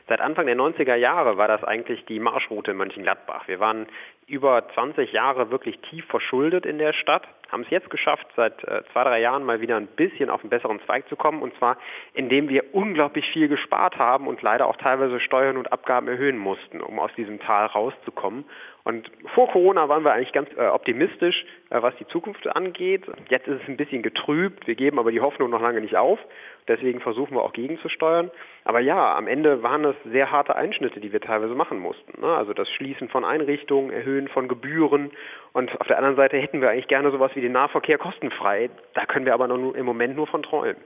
Seit 0.07 0.19
Anfang 0.19 0.45
der 0.45 0.57
90er 0.57 0.95
Jahre 0.95 1.37
war 1.37 1.47
das 1.47 1.63
eigentlich 1.63 2.03
die 2.05 2.19
Marschroute 2.19 2.71
in 2.71 2.77
Mönchengladbach. 2.77 3.47
Wir 3.47 3.59
waren 3.59 3.87
über 4.27 4.67
20 4.73 5.11
Jahre 5.11 5.51
wirklich 5.51 5.79
tief 5.89 6.05
verschuldet 6.07 6.65
in 6.65 6.77
der 6.77 6.93
Stadt, 6.93 7.27
haben 7.51 7.63
es 7.63 7.69
jetzt 7.69 7.89
geschafft, 7.89 8.25
seit 8.35 8.63
äh, 8.63 8.81
zwei, 8.91 9.03
drei 9.03 9.21
Jahren 9.21 9.43
mal 9.43 9.61
wieder 9.61 9.77
ein 9.77 9.87
bisschen 9.87 10.29
auf 10.29 10.41
einen 10.41 10.49
besseren 10.49 10.79
Zweig 10.85 11.07
zu 11.07 11.15
kommen. 11.15 11.41
Und 11.41 11.55
zwar, 11.57 11.77
indem 12.13 12.49
wir 12.49 12.73
unglaublich 12.73 13.29
viel 13.31 13.47
gespart 13.47 13.97
haben 13.97 14.27
und 14.27 14.41
leider 14.41 14.67
auch 14.67 14.77
teilweise 14.77 15.19
Steuern 15.19 15.57
und 15.57 15.71
Abgaben 15.71 16.07
erhöhen 16.07 16.37
mussten, 16.37 16.81
um 16.81 16.99
aus 16.99 17.11
diesem 17.15 17.39
Tal 17.39 17.67
rauszukommen. 17.67 18.45
Und 18.83 19.09
vor 19.33 19.49
Corona 19.49 19.87
waren 19.87 20.03
wir 20.03 20.13
eigentlich 20.13 20.33
ganz 20.33 20.49
äh, 20.57 20.65
optimistisch, 20.65 21.45
äh, 21.69 21.81
was 21.81 21.95
die 21.97 22.07
Zukunft 22.07 22.47
angeht. 22.47 23.03
Jetzt 23.29 23.47
ist 23.47 23.61
es 23.61 23.69
ein 23.69 23.77
bisschen 23.77 24.01
getrübt. 24.01 24.67
Wir 24.67 24.75
geben 24.75 24.99
aber 24.99 25.11
die 25.11 25.21
Hoffnung 25.21 25.49
noch 25.49 25.61
lange 25.61 25.79
nicht 25.79 25.95
auf. 25.95 26.19
Deswegen 26.67 26.99
versuchen 27.01 27.35
wir 27.35 27.43
auch 27.43 27.53
gegenzusteuern. 27.53 28.31
Aber 28.63 28.79
ja, 28.79 29.15
am 29.15 29.27
Ende 29.27 29.63
waren 29.63 29.83
es 29.85 29.95
sehr 30.05 30.31
harte 30.31 30.55
Einschnitte, 30.55 30.99
die 30.99 31.11
wir 31.11 31.21
teilweise 31.21 31.55
machen 31.55 31.79
mussten. 31.79 32.21
Ne? 32.21 32.27
Also 32.27 32.53
das 32.53 32.69
Schließen 32.69 33.09
von 33.09 33.25
Einrichtungen, 33.25 33.91
Erhöhen 33.91 34.27
von 34.27 34.47
Gebühren. 34.47 35.11
Und 35.51 35.69
auf 35.79 35.87
der 35.87 35.97
anderen 35.97 36.17
Seite 36.17 36.37
hätten 36.37 36.61
wir 36.61 36.69
eigentlich 36.69 36.87
gerne 36.87 37.11
sowas 37.11 37.31
wie 37.35 37.41
den 37.41 37.51
Nahverkehr 37.51 37.97
kostenfrei. 37.97 38.69
Da 38.93 39.05
können 39.05 39.25
wir 39.25 39.33
aber 39.33 39.47
noch 39.47 39.73
im 39.73 39.85
Moment 39.85 40.15
nur 40.15 40.27
von 40.27 40.43
träumen. 40.43 40.77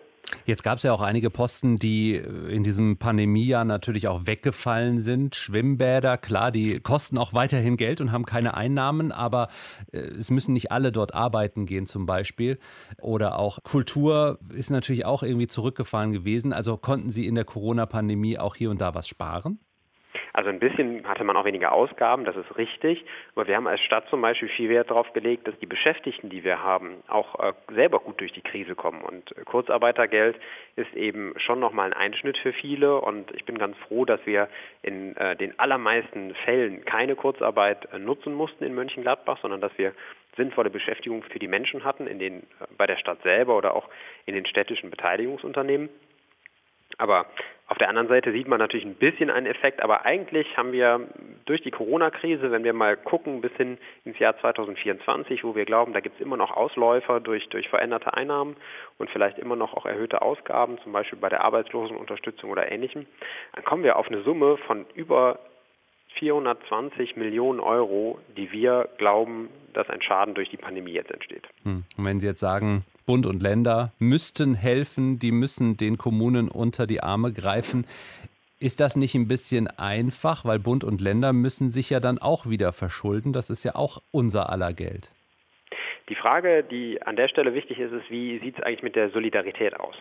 Jetzt 0.46 0.64
gab 0.64 0.78
es 0.78 0.84
ja 0.84 0.94
auch 0.94 1.02
einige 1.02 1.30
Posten, 1.30 1.78
die 1.78 2.16
äh, 2.16 2.54
in 2.54 2.64
diesem 2.64 2.98
Pandemiejahr 2.98 3.66
natürlich 3.66 4.08
auch 4.08 4.26
weggefallen 4.26 5.00
sind. 5.00 5.36
Schwimmbäder, 5.36 6.18
klar, 6.18 6.52
die 6.52 6.80
kosten 6.80 7.18
auch 7.18 7.34
weiterhin 7.34 7.78
Geld 7.78 8.02
und 8.02 8.12
haben 8.12 8.26
keine 8.26 8.56
Einnahmen, 8.56 9.12
aber 9.12 9.50
äh, 9.92 10.00
es 10.00 10.30
müssen 10.30 10.54
nicht 10.54 10.72
alle 10.72 10.92
dort 10.92 11.14
arbeiten 11.14 11.66
gehen 11.66 11.88
zum 11.88 12.06
Beispiel. 12.06 12.60
Oder 13.02 13.40
auch 13.40 13.64
Kultur 13.64 14.40
ist 14.54 14.70
natürlich 14.70 15.06
auch 15.06 15.24
irgendwie 15.24 15.48
zurückgefahren 15.48 16.12
gewesen. 16.12 16.54
Also 16.54 16.78
konnten 16.78 17.10
Sie 17.10 17.26
in 17.26 17.36
der 17.36 17.46
Corona-Pandemie 17.46 18.38
auch 18.38 18.56
hier 18.56 18.70
und 18.70 18.82
da 18.82 18.94
was 18.94 19.08
sparen? 19.08 19.60
Also 20.34 20.50
ein 20.50 20.60
bisschen 20.60 21.08
hatte 21.08 21.24
man 21.24 21.36
auch 21.38 21.46
weniger 21.46 21.72
Ausgaben, 21.72 22.26
das 22.26 22.36
ist 22.36 22.58
richtig. 22.58 23.06
Aber 23.36 23.48
wir 23.48 23.56
haben 23.56 23.68
als 23.68 23.82
Stadt 23.82 24.08
zum 24.10 24.22
Beispiel 24.22 24.50
viel 24.50 24.70
Wert 24.70 24.90
darauf 24.90 25.12
gelegt, 25.14 25.48
dass 25.48 25.58
die 25.60 25.66
Beschäftigten, 25.66 26.30
die 26.30 26.44
wir 26.44 26.64
haben, 26.64 27.04
auch 27.08 27.40
äh, 27.40 27.54
selber 27.74 28.00
gut 28.00 28.20
durch 28.20 28.34
die 28.34 28.42
Krise 28.42 28.76
kommen. 28.76 29.02
Und 29.02 29.34
Kurzarbeitergeld 29.46 30.38
ist 30.76 30.94
eben 30.94 31.34
schon 31.38 31.60
nochmal 31.60 31.88
ein 31.88 31.94
Einschnitt 31.94 32.38
für 32.38 32.54
viele. 32.54 33.02
Und 33.02 33.32
ich 33.32 33.46
bin 33.46 33.58
ganz 33.58 33.78
froh, 33.88 34.06
dass 34.06 34.20
wir 34.26 34.50
in 34.82 35.16
äh, 35.18 35.36
den 35.36 35.58
allermeisten 35.60 36.36
Fällen 36.46 36.86
keine 36.86 37.16
Kurzarbeit 37.16 37.88
äh, 37.94 38.00
nutzen 38.00 38.34
mussten 38.34 38.64
in 38.64 38.76
Mönchengladbach, 38.76 39.40
sondern 39.42 39.62
dass 39.62 39.78
wir 39.78 39.94
sinnvolle 40.36 40.70
Beschäftigung 40.70 41.24
für 41.24 41.40
die 41.40 41.48
Menschen 41.48 41.84
hatten, 41.84 42.08
in 42.08 42.20
den, 42.20 42.44
bei 42.78 42.86
der 42.86 42.98
Stadt 42.98 43.22
selber 43.24 43.58
oder 43.58 43.76
auch 43.76 43.90
in 44.26 44.36
den 44.36 44.46
städtischen 44.46 44.90
Beteiligungsunternehmen. 44.90 45.90
Aber 46.98 47.26
auf 47.70 47.78
der 47.78 47.90
anderen 47.90 48.08
Seite 48.08 48.32
sieht 48.32 48.48
man 48.48 48.60
natürlich 48.60 48.86
ein 48.86 48.96
bisschen 48.96 49.30
einen 49.30 49.46
Effekt, 49.46 49.84
aber 49.84 50.06
eigentlich 50.06 50.56
haben 50.56 50.72
wir 50.72 51.02
durch 51.46 51.62
die 51.62 51.72
Corona-Krise, 51.72 52.50
wenn 52.50 52.64
wir 52.64 52.72
mal 52.72 52.96
gucken 52.96 53.42
bis 53.42 53.52
hin 53.54 53.78
ins 54.06 54.18
Jahr 54.20 54.40
2024, 54.40 55.44
wo 55.44 55.54
wir 55.54 55.66
glauben, 55.66 55.92
da 55.92 56.00
gibt 56.00 56.16
es 56.16 56.22
immer 56.22 56.38
noch 56.38 56.52
Ausläufer 56.52 57.20
durch, 57.20 57.50
durch 57.50 57.68
veränderte 57.68 58.14
Einnahmen 58.14 58.56
und 58.98 59.10
vielleicht 59.10 59.38
immer 59.38 59.58
noch 59.58 59.74
auch 59.74 59.86
erhöhte 59.86 60.22
Ausgaben, 60.22 60.78
zum 60.82 60.94
Beispiel 60.94 61.20
bei 61.20 61.28
der 61.28 61.44
Arbeitslosenunterstützung 61.44 62.50
oder 62.50 62.72
ähnlichem, 62.72 63.06
dann 63.54 63.66
kommen 63.66 63.84
wir 63.84 63.98
auf 63.98 64.08
eine 64.08 64.22
Summe 64.24 64.56
von 64.66 64.86
über 64.96 65.40
420 66.20 67.18
Millionen 67.18 67.60
Euro, 67.60 68.20
die 68.38 68.52
wir 68.54 68.88
glauben, 68.98 69.50
dass 69.74 69.90
ein 69.90 70.02
Schaden 70.02 70.36
durch 70.36 70.50
die 70.50 70.58
Pandemie 70.58 70.94
jetzt 70.94 71.12
entsteht. 71.12 71.44
Hm. 71.64 71.84
Und 71.98 72.06
wenn 72.06 72.20
Sie 72.22 72.28
jetzt 72.28 72.40
sagen, 72.40 72.86
Bund 73.08 73.26
und 73.26 73.42
Länder 73.42 73.94
müssten 74.00 74.54
helfen, 74.54 75.18
die 75.18 75.32
müssen 75.32 75.78
den 75.78 75.98
Kommunen 75.98 76.50
unter 76.50 76.86
die 76.86 77.02
Arme 77.02 77.32
greifen, 77.32 77.86
ist 78.60 78.82
das 78.82 78.98
nicht 78.98 79.16
ein 79.16 79.30
bisschen 79.30 79.68
einfach, 79.68 80.44
weil 80.44 80.60
Bund 80.60 80.84
und 80.84 81.00
Länder 81.00 81.32
müssen 81.32 81.70
sich 81.70 81.90
ja 81.90 82.02
dann 82.02 82.18
auch 82.18 82.50
wieder 82.50 82.74
verschulden? 82.74 83.32
Das 83.32 83.50
ist 83.50 83.64
ja 83.64 83.76
auch 83.76 84.02
unser 84.12 84.50
aller 84.50 84.74
Geld. 84.74 85.10
Die 86.10 86.16
Frage, 86.16 86.64
die 86.64 87.02
an 87.02 87.16
der 87.16 87.30
Stelle 87.30 87.54
wichtig 87.54 87.80
ist, 87.80 87.94
ist, 87.94 88.10
wie 88.10 88.40
sieht 88.40 88.58
es 88.58 88.64
eigentlich 88.64 88.84
mit 88.84 88.98
der 88.98 89.10
Solidarität 89.12 89.80
aus? 89.80 89.96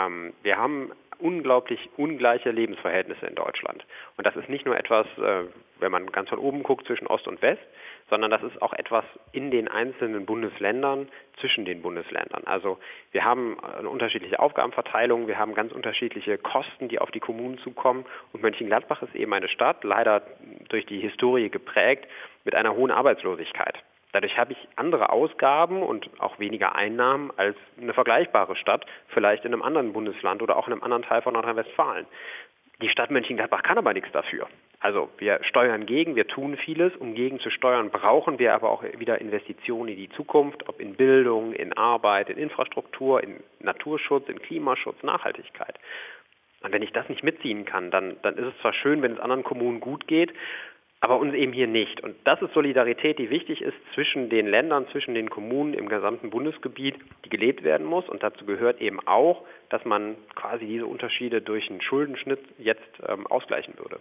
Ähm, 0.00 0.32
wir 0.42 0.56
haben 0.56 0.92
unglaublich 1.20 1.90
ungleiche 1.96 2.50
Lebensverhältnisse 2.50 3.26
in 3.26 3.34
Deutschland. 3.34 3.84
Und 4.16 4.26
das 4.26 4.36
ist 4.36 4.48
nicht 4.48 4.64
nur 4.64 4.76
etwas, 4.78 5.06
äh, 5.18 5.44
wenn 5.78 5.92
man 5.92 6.10
ganz 6.10 6.28
von 6.28 6.38
oben 6.38 6.62
guckt, 6.62 6.86
zwischen 6.86 7.06
Ost 7.06 7.28
und 7.28 7.42
West, 7.42 7.62
sondern 8.08 8.30
das 8.30 8.42
ist 8.42 8.60
auch 8.60 8.72
etwas 8.72 9.04
in 9.32 9.50
den 9.50 9.68
einzelnen 9.68 10.26
Bundesländern, 10.26 11.08
zwischen 11.38 11.64
den 11.64 11.80
Bundesländern. 11.80 12.42
Also 12.44 12.78
wir 13.12 13.24
haben 13.24 13.58
eine 13.60 13.88
unterschiedliche 13.88 14.40
Aufgabenverteilung, 14.40 15.26
wir 15.26 15.38
haben 15.38 15.54
ganz 15.54 15.72
unterschiedliche 15.72 16.36
Kosten, 16.36 16.88
die 16.88 16.98
auf 16.98 17.10
die 17.10 17.20
Kommunen 17.20 17.58
zukommen. 17.58 18.04
Und 18.32 18.42
Mönchengladbach 18.42 19.02
ist 19.02 19.14
eben 19.14 19.32
eine 19.32 19.48
Stadt, 19.48 19.84
leider 19.84 20.22
durch 20.68 20.86
die 20.86 21.00
Historie 21.00 21.48
geprägt, 21.48 22.06
mit 22.44 22.54
einer 22.54 22.74
hohen 22.74 22.90
Arbeitslosigkeit. 22.90 23.82
Dadurch 24.12 24.36
habe 24.38 24.52
ich 24.52 24.68
andere 24.76 25.10
Ausgaben 25.10 25.82
und 25.82 26.10
auch 26.18 26.38
weniger 26.38 26.74
Einnahmen 26.74 27.30
als 27.36 27.56
eine 27.80 27.94
vergleichbare 27.94 28.56
Stadt, 28.56 28.84
vielleicht 29.08 29.44
in 29.44 29.52
einem 29.52 29.62
anderen 29.62 29.92
Bundesland 29.92 30.42
oder 30.42 30.56
auch 30.56 30.66
in 30.66 30.72
einem 30.72 30.82
anderen 30.82 31.04
Teil 31.04 31.22
von 31.22 31.34
Nordrhein-Westfalen. 31.34 32.06
Die 32.82 32.88
Stadt 32.88 33.10
Mönchengladbach 33.10 33.62
kann 33.62 33.78
aber 33.78 33.92
nichts 33.92 34.10
dafür. 34.12 34.48
Also 34.80 35.10
wir 35.18 35.40
steuern 35.44 35.84
gegen, 35.84 36.16
wir 36.16 36.26
tun 36.26 36.56
vieles. 36.56 36.96
Um 36.96 37.14
gegen 37.14 37.38
zu 37.38 37.50
steuern, 37.50 37.90
brauchen 37.90 38.38
wir 38.38 38.54
aber 38.54 38.70
auch 38.70 38.82
wieder 38.82 39.20
Investitionen 39.20 39.90
in 39.90 39.96
die 39.96 40.08
Zukunft, 40.10 40.66
ob 40.68 40.80
in 40.80 40.94
Bildung, 40.94 41.52
in 41.52 41.74
Arbeit, 41.74 42.30
in 42.30 42.38
Infrastruktur, 42.38 43.22
in 43.22 43.42
Naturschutz, 43.60 44.28
in 44.30 44.40
Klimaschutz, 44.40 45.02
Nachhaltigkeit. 45.02 45.78
Und 46.62 46.72
wenn 46.72 46.82
ich 46.82 46.92
das 46.92 47.08
nicht 47.10 47.22
mitziehen 47.22 47.66
kann, 47.66 47.90
dann, 47.90 48.16
dann 48.22 48.36
ist 48.36 48.46
es 48.46 48.58
zwar 48.62 48.72
schön, 48.72 49.02
wenn 49.02 49.12
es 49.12 49.20
anderen 49.20 49.44
Kommunen 49.44 49.80
gut 49.80 50.06
geht, 50.06 50.32
aber 51.00 51.18
uns 51.18 51.34
eben 51.34 51.52
hier 51.52 51.66
nicht. 51.66 52.00
Und 52.02 52.14
das 52.24 52.40
ist 52.42 52.52
Solidarität, 52.52 53.18
die 53.18 53.30
wichtig 53.30 53.62
ist 53.62 53.76
zwischen 53.94 54.28
den 54.28 54.46
Ländern, 54.46 54.86
zwischen 54.92 55.14
den 55.14 55.30
Kommunen 55.30 55.74
im 55.74 55.88
gesamten 55.88 56.30
Bundesgebiet, 56.30 56.96
die 57.24 57.30
gelebt 57.30 57.62
werden 57.64 57.86
muss. 57.86 58.08
Und 58.08 58.22
dazu 58.22 58.44
gehört 58.44 58.80
eben 58.80 59.00
auch, 59.06 59.42
dass 59.70 59.84
man 59.84 60.16
quasi 60.34 60.66
diese 60.66 60.86
Unterschiede 60.86 61.40
durch 61.40 61.70
einen 61.70 61.80
Schuldenschnitt 61.80 62.40
jetzt 62.58 63.02
ähm, 63.08 63.26
ausgleichen 63.26 63.74
würde 63.78 63.98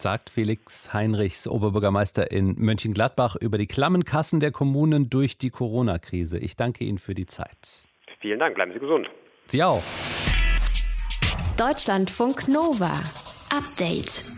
sagt 0.00 0.30
Felix 0.30 0.92
Heinrichs, 0.92 1.48
Oberbürgermeister 1.48 2.30
in 2.30 2.54
Mönchengladbach, 2.56 3.36
über 3.36 3.58
die 3.58 3.66
klammen 3.66 4.04
Kassen 4.04 4.38
der 4.38 4.52
Kommunen 4.52 5.10
durch 5.10 5.38
die 5.38 5.50
Corona-Krise. 5.50 6.38
Ich 6.38 6.54
danke 6.54 6.84
Ihnen 6.84 6.98
für 6.98 7.14
die 7.14 7.26
Zeit. 7.26 7.84
Vielen 8.20 8.38
Dank, 8.38 8.54
bleiben 8.54 8.72
Sie 8.72 8.78
gesund. 8.78 9.08
Sie 9.46 9.62
auch. 9.62 9.82
Deutschlandfunk 11.56 12.48
Nova. 12.48 12.92
Update. 13.50 14.37